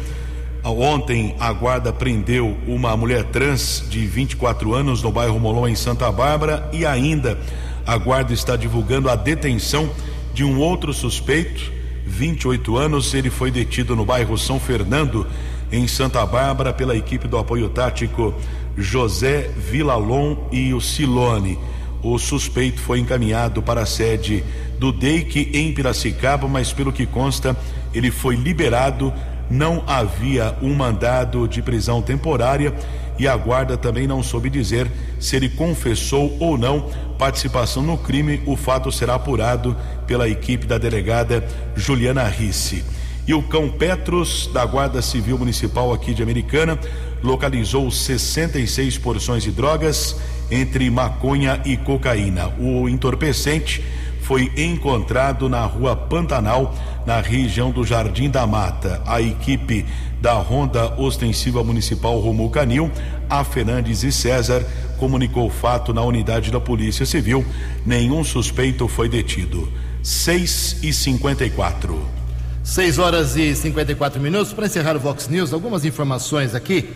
Ontem 0.72 1.36
a 1.40 1.54
guarda 1.54 1.94
prendeu 1.94 2.58
uma 2.68 2.98
mulher 2.98 3.24
trans 3.26 3.86
de 3.88 4.08
24 4.08 4.74
anos 4.74 5.04
no 5.04 5.12
bairro 5.12 5.40
Molon 5.40 5.68
em 5.68 5.76
Santa 5.76 6.12
Bárbara 6.12 6.68
e 6.74 6.84
ainda 6.86 7.40
a 7.86 7.96
guarda 7.98 8.34
está 8.34 8.56
divulgando 8.56 9.08
a 9.08 9.16
detenção 9.16 9.88
de 10.34 10.44
um 10.44 10.60
outro 10.60 10.92
suspeito, 10.92 11.72
28 12.08 12.78
anos, 12.78 13.14
ele 13.14 13.30
foi 13.30 13.52
detido 13.52 13.96
no 13.96 14.04
bairro 14.04 14.38
São 14.40 14.60
Fernando 14.60 15.28
em 15.72 15.88
Santa 15.88 16.26
Bárbara 16.26 16.74
pela 16.74 16.96
equipe 16.96 17.28
do 17.28 17.38
apoio 17.38 17.70
tático 17.70 18.34
José 18.76 19.52
Vilalon 19.56 20.36
e 20.52 20.74
o 20.74 20.82
Silone. 20.82 21.60
O 22.02 22.18
suspeito 22.18 22.82
foi 22.82 23.00
encaminhado 23.00 23.62
para 23.62 23.82
a 23.82 23.86
sede 23.86 24.44
do 24.80 24.92
DEIC 24.92 25.52
em 25.54 25.74
Piracicaba, 25.74 26.48
mas 26.48 26.74
pelo 26.74 26.92
que 26.92 27.06
consta, 27.06 27.56
ele 27.94 28.10
foi 28.10 28.36
liberado. 28.36 29.14
Não 29.50 29.84
havia 29.86 30.56
um 30.62 30.74
mandado 30.74 31.48
de 31.48 31.62
prisão 31.62 32.02
temporária 32.02 32.74
e 33.18 33.28
a 33.28 33.36
guarda 33.38 33.78
também 33.78 34.08
não 34.08 34.22
soube 34.22 34.50
dizer 34.50 34.92
se 35.20 35.36
ele 35.36 35.50
confessou 35.50 36.36
ou 36.40 36.58
não 36.58 36.90
participação 37.18 37.84
no 37.84 37.98
crime. 37.98 38.42
O 38.46 38.56
fato 38.56 38.92
será 38.92 39.16
apurado 39.16 39.76
pela 40.06 40.28
equipe 40.28 40.66
da 40.66 40.78
delegada 40.78 41.48
Juliana 41.76 42.24
Risse. 42.28 42.84
E 43.28 43.34
o 43.34 43.42
cão 43.42 43.70
Petros, 43.70 44.48
da 44.54 44.64
Guarda 44.66 45.02
Civil 45.02 45.38
Municipal 45.38 45.92
aqui 45.92 46.14
de 46.14 46.22
Americana, 46.22 46.78
localizou 47.24 47.90
66 47.90 49.00
porções 49.00 49.42
de 49.42 49.52
drogas, 49.52 50.16
entre 50.52 50.90
maconha 50.92 51.60
e 51.66 51.76
cocaína. 51.76 52.50
O 52.60 52.88
entorpecente 52.88 53.84
foi 54.22 54.52
encontrado 54.56 55.50
na 55.50 55.66
rua 55.66 55.96
Pantanal, 55.96 56.76
na 57.06 57.22
região 57.22 57.72
do 57.72 57.86
Jardim 57.86 58.30
da 58.30 58.48
Mata. 58.48 59.02
A 59.06 59.22
equipe 59.22 59.86
da 60.22 60.34
Ronda 60.34 61.00
Ostensiva 61.00 61.64
Municipal 61.64 62.20
Romulo 62.20 62.50
Canil, 62.50 62.92
a 63.30 63.44
Fernandes 63.44 64.04
e 64.04 64.12
César, 64.12 64.66
comunicou 64.98 65.48
o 65.48 65.52
fato 65.52 65.94
na 65.94 66.02
unidade 66.02 66.52
da 66.52 66.60
Polícia 66.60 67.06
Civil. 67.06 67.46
Nenhum 67.86 68.24
suspeito 68.24 68.88
foi 68.88 69.08
detido. 69.08 69.72
6 70.02 70.84
e 70.84 70.94
54 70.94 72.16
6 72.64 72.98
horas 72.98 73.36
e 73.36 73.56
54 73.56 74.20
minutos. 74.20 74.52
Para 74.52 74.66
encerrar 74.66 74.96
o 74.96 75.00
Vox 75.00 75.28
News, 75.28 75.54
algumas 75.54 75.86
informações 75.86 76.56
aqui, 76.56 76.90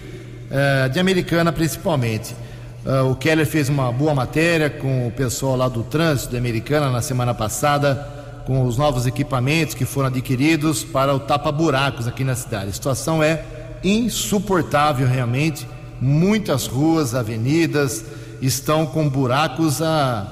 uh, 0.49 0.89
de 0.89 0.99
Americana 0.99 1.51
principalmente. 1.51 2.35
Uh, 2.83 3.11
o 3.11 3.15
Keller 3.15 3.45
fez 3.45 3.69
uma 3.69 3.91
boa 3.91 4.15
matéria 4.15 4.69
com 4.69 5.07
o 5.07 5.11
pessoal 5.11 5.55
lá 5.55 5.69
do 5.69 5.83
trânsito 5.83 6.35
Americana 6.35 6.89
na 6.89 7.01
semana 7.01 7.35
passada, 7.35 8.18
com 8.49 8.65
os 8.65 8.77
novos 8.77 9.05
equipamentos 9.05 9.75
que 9.75 9.85
foram 9.85 10.07
adquiridos 10.07 10.83
para 10.83 11.13
o 11.13 11.19
tapa-buracos 11.19 12.07
aqui 12.07 12.23
na 12.23 12.33
cidade. 12.33 12.69
A 12.69 12.73
situação 12.73 13.21
é 13.21 13.43
insuportável 13.83 15.07
realmente. 15.07 15.67
Muitas 16.01 16.65
ruas, 16.65 17.13
avenidas 17.13 18.03
estão 18.41 18.87
com 18.87 19.07
buracos 19.07 19.83
há, 19.83 20.25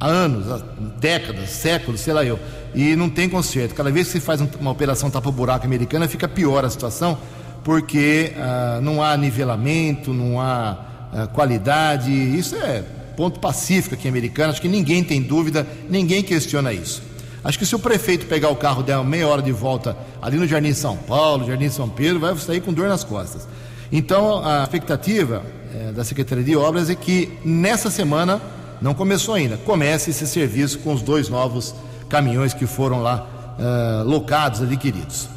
há, 0.00 0.06
anos, 0.06 0.50
há 0.50 0.62
décadas, 0.98 1.50
séculos, 1.50 2.00
sei 2.00 2.14
lá 2.14 2.24
eu 2.24 2.38
e 2.74 2.96
não 2.96 3.10
tem 3.10 3.28
conserto. 3.28 3.74
Cada 3.74 3.90
vez 3.90 4.06
que 4.06 4.12
se 4.14 4.20
faz 4.20 4.40
uma 4.58 4.70
operação 4.70 5.10
tapa-buraco 5.10 5.66
americana, 5.66 6.08
fica 6.08 6.26
pior 6.26 6.64
a 6.64 6.70
situação, 6.70 7.18
porque 7.62 8.32
ah, 8.38 8.80
não 8.82 9.02
há 9.02 9.14
nivelamento, 9.14 10.10
não 10.14 10.40
há 10.40 10.78
ah, 11.12 11.26
qualidade. 11.26 12.10
Isso 12.10 12.56
é 12.56 12.82
ponto 13.16 13.40
pacífico 13.40 13.94
aqui 13.94 14.08
em 14.08 14.42
acho 14.44 14.60
que 14.60 14.68
ninguém 14.68 15.02
tem 15.02 15.22
dúvida, 15.22 15.66
ninguém 15.88 16.22
questiona 16.22 16.72
isso. 16.72 17.02
Acho 17.42 17.58
que 17.58 17.64
se 17.64 17.74
o 17.74 17.78
prefeito 17.78 18.26
pegar 18.26 18.50
o 18.50 18.56
carro 18.56 18.82
der 18.82 19.02
meia 19.04 19.26
hora 19.26 19.40
de 19.40 19.52
volta 19.52 19.96
ali 20.20 20.36
no 20.36 20.46
Jardim 20.46 20.72
São 20.72 20.96
Paulo, 20.96 21.46
Jardim 21.46 21.70
São 21.70 21.88
Pedro, 21.88 22.18
vai 22.18 22.36
sair 22.36 22.60
com 22.60 22.72
dor 22.72 22.88
nas 22.88 23.04
costas. 23.04 23.46
Então, 23.90 24.44
a 24.44 24.64
expectativa 24.64 25.44
é, 25.72 25.92
da 25.92 26.04
Secretaria 26.04 26.42
de 26.42 26.56
Obras 26.56 26.90
é 26.90 26.94
que 26.94 27.38
nessa 27.44 27.88
semana, 27.88 28.40
não 28.82 28.94
começou 28.94 29.34
ainda, 29.34 29.56
comece 29.58 30.10
esse 30.10 30.26
serviço 30.26 30.80
com 30.80 30.92
os 30.92 31.02
dois 31.02 31.28
novos 31.28 31.74
caminhões 32.08 32.52
que 32.52 32.66
foram 32.66 33.00
lá 33.00 33.26
uh, 33.58 34.08
locados, 34.08 34.60
adquiridos. 34.62 35.28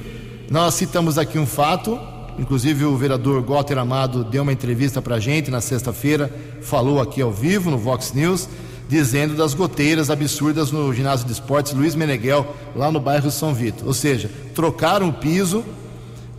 nós 0.49 0.74
citamos 0.74 1.19
aqui 1.19 1.38
um 1.38 1.45
fato 1.45 1.99
Inclusive 2.38 2.86
o 2.86 2.97
vereador 2.97 3.43
Walter 3.43 3.78
Amado 3.78 4.24
deu 4.24 4.41
uma 4.41 4.51
entrevista 4.51 5.01
para 5.01 5.15
a 5.15 5.19
gente 5.19 5.51
na 5.51 5.61
sexta-feira, 5.61 6.32
falou 6.61 6.99
aqui 6.99 7.21
ao 7.21 7.32
vivo 7.32 7.69
no 7.69 7.78
Vox 7.78 8.11
News, 8.13 8.49
dizendo 8.88 9.36
das 9.36 9.54
goteiras 9.54 10.10
absurdas 10.10 10.72
no 10.72 10.94
ginásio 10.94 11.26
de 11.26 11.32
esportes 11.32 11.74
Luiz 11.74 11.96
Meneghel, 11.96 12.56
lá 12.76 12.92
no 12.92 13.00
bairro 13.00 13.32
São 13.32 13.54
Vitor. 13.54 13.88
Ou 13.88 13.94
seja, 13.94 14.30
trocaram 14.54 15.10
o 15.10 15.14
piso, 15.14 15.64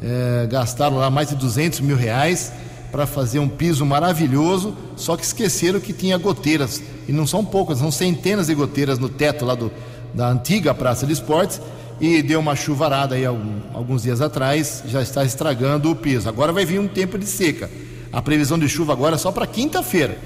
é, 0.03 0.47
gastaram 0.47 0.97
lá 0.97 1.11
mais 1.11 1.29
de 1.29 1.37
200 1.37 1.81
mil 1.81 1.97
reais 1.97 2.53
para 2.93 3.07
fazer 3.07 3.41
um 3.41 3.49
piso 3.49 3.85
maravilhoso, 3.85 4.73
só 4.95 5.17
que 5.17 5.25
esqueceram 5.25 5.81
que 5.81 5.93
tinha 5.93 6.17
goteiras, 6.17 6.81
e 7.09 7.13
não 7.13 7.27
são 7.27 7.45
poucas, 7.45 7.79
são 7.79 7.91
centenas 7.91 8.47
de 8.47 8.55
goteiras 8.55 9.01
no 9.01 9.09
teto 9.09 9.45
lá 9.45 9.57
do, 9.57 9.73
da 10.15 10.29
antiga 10.29 10.73
Praça 10.73 11.05
de 11.05 11.13
Esportes, 11.13 11.61
e 12.01 12.23
deu 12.23 12.39
uma 12.39 12.55
chuvarada 12.55 13.15
aí 13.17 13.25
alguns 13.25 14.03
dias 14.03 14.21
atrás, 14.21 14.85
já 14.87 15.03
está 15.03 15.25
estragando 15.25 15.91
o 15.91 15.97
piso. 15.97 16.29
Agora 16.29 16.53
vai 16.53 16.65
vir 16.65 16.79
um 16.79 16.87
tempo 16.87 17.19
de 17.19 17.27
seca. 17.27 17.69
A 18.13 18.23
previsão 18.23 18.57
de 18.57 18.69
chuva 18.69 18.93
agora 18.93 19.17
é 19.17 19.19
só 19.19 19.33
para 19.33 19.47
quinta-feira. 19.47 20.17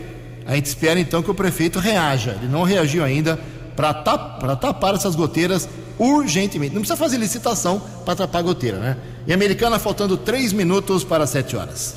A 0.48 0.54
gente 0.54 0.64
espera 0.64 0.98
então 0.98 1.22
que 1.22 1.30
o 1.30 1.34
prefeito 1.34 1.78
reaja. 1.78 2.30
Ele 2.40 2.50
não 2.50 2.62
reagiu 2.62 3.04
ainda 3.04 3.38
para 3.76 3.92
tapar, 3.92 4.56
tapar 4.56 4.94
essas 4.94 5.14
goteiras 5.14 5.68
urgentemente. 5.98 6.74
Não 6.74 6.80
precisa 6.80 6.96
fazer 6.96 7.18
licitação 7.18 7.82
para 8.02 8.16
tapar 8.16 8.38
a 8.38 8.42
goteira, 8.42 8.78
né? 8.78 8.96
E 9.26 9.32
Americana 9.34 9.78
faltando 9.78 10.16
três 10.16 10.50
minutos 10.54 11.04
para 11.04 11.26
sete 11.26 11.54
horas. 11.54 11.96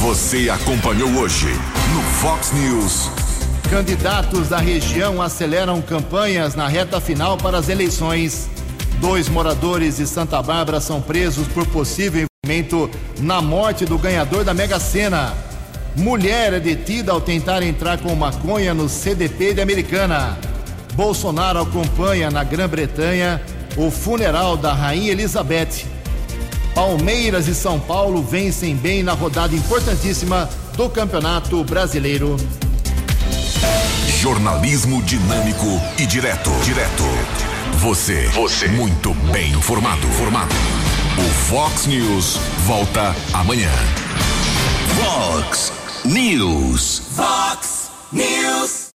Você 0.00 0.48
acompanhou 0.48 1.10
hoje 1.10 1.48
no 1.94 2.02
Fox 2.20 2.52
News. 2.52 3.10
Candidatos 3.68 4.48
da 4.48 4.58
região 4.58 5.20
aceleram 5.20 5.82
campanhas 5.82 6.54
na 6.54 6.66
reta 6.68 7.02
final 7.02 7.36
para 7.36 7.58
as 7.58 7.68
eleições. 7.68 8.48
Dois 8.98 9.28
moradores 9.28 9.98
de 9.98 10.06
Santa 10.06 10.40
Bárbara 10.42 10.80
são 10.80 11.02
presos 11.02 11.46
por 11.48 11.66
possível 11.66 12.26
envolvimento 12.46 12.90
na 13.20 13.42
morte 13.42 13.84
do 13.84 13.98
ganhador 13.98 14.42
da 14.42 14.54
Mega 14.54 14.80
Sena. 14.80 15.43
Mulher 15.96 16.52
é 16.52 16.60
detida 16.60 17.12
ao 17.12 17.20
tentar 17.20 17.62
entrar 17.62 17.98
com 17.98 18.14
maconha 18.16 18.74
no 18.74 18.88
CDP 18.88 19.54
de 19.54 19.60
Americana. 19.60 20.36
Bolsonaro 20.94 21.60
acompanha 21.60 22.30
na 22.30 22.42
Grã-Bretanha 22.42 23.40
o 23.76 23.90
funeral 23.90 24.56
da 24.56 24.72
Rainha 24.72 25.12
Elizabeth. 25.12 25.86
Palmeiras 26.74 27.46
e 27.46 27.54
São 27.54 27.78
Paulo 27.78 28.22
vencem 28.22 28.74
bem 28.74 29.02
na 29.04 29.12
rodada 29.12 29.54
importantíssima 29.54 30.48
do 30.76 30.88
Campeonato 30.90 31.62
Brasileiro. 31.62 32.36
Jornalismo 34.20 35.00
dinâmico 35.02 35.80
e 35.98 36.06
direto. 36.06 36.50
Direto. 36.64 37.04
Você. 37.78 38.26
Você. 38.28 38.66
Muito 38.66 39.14
bem 39.32 39.52
informado. 39.52 40.06
Formado. 40.08 40.54
O 41.18 41.30
Fox 41.48 41.86
News 41.86 42.36
volta 42.66 43.14
amanhã. 43.32 43.70
Fox 44.96 45.83
News. 46.06 46.98
Fox 47.16 47.88
News. 48.12 48.82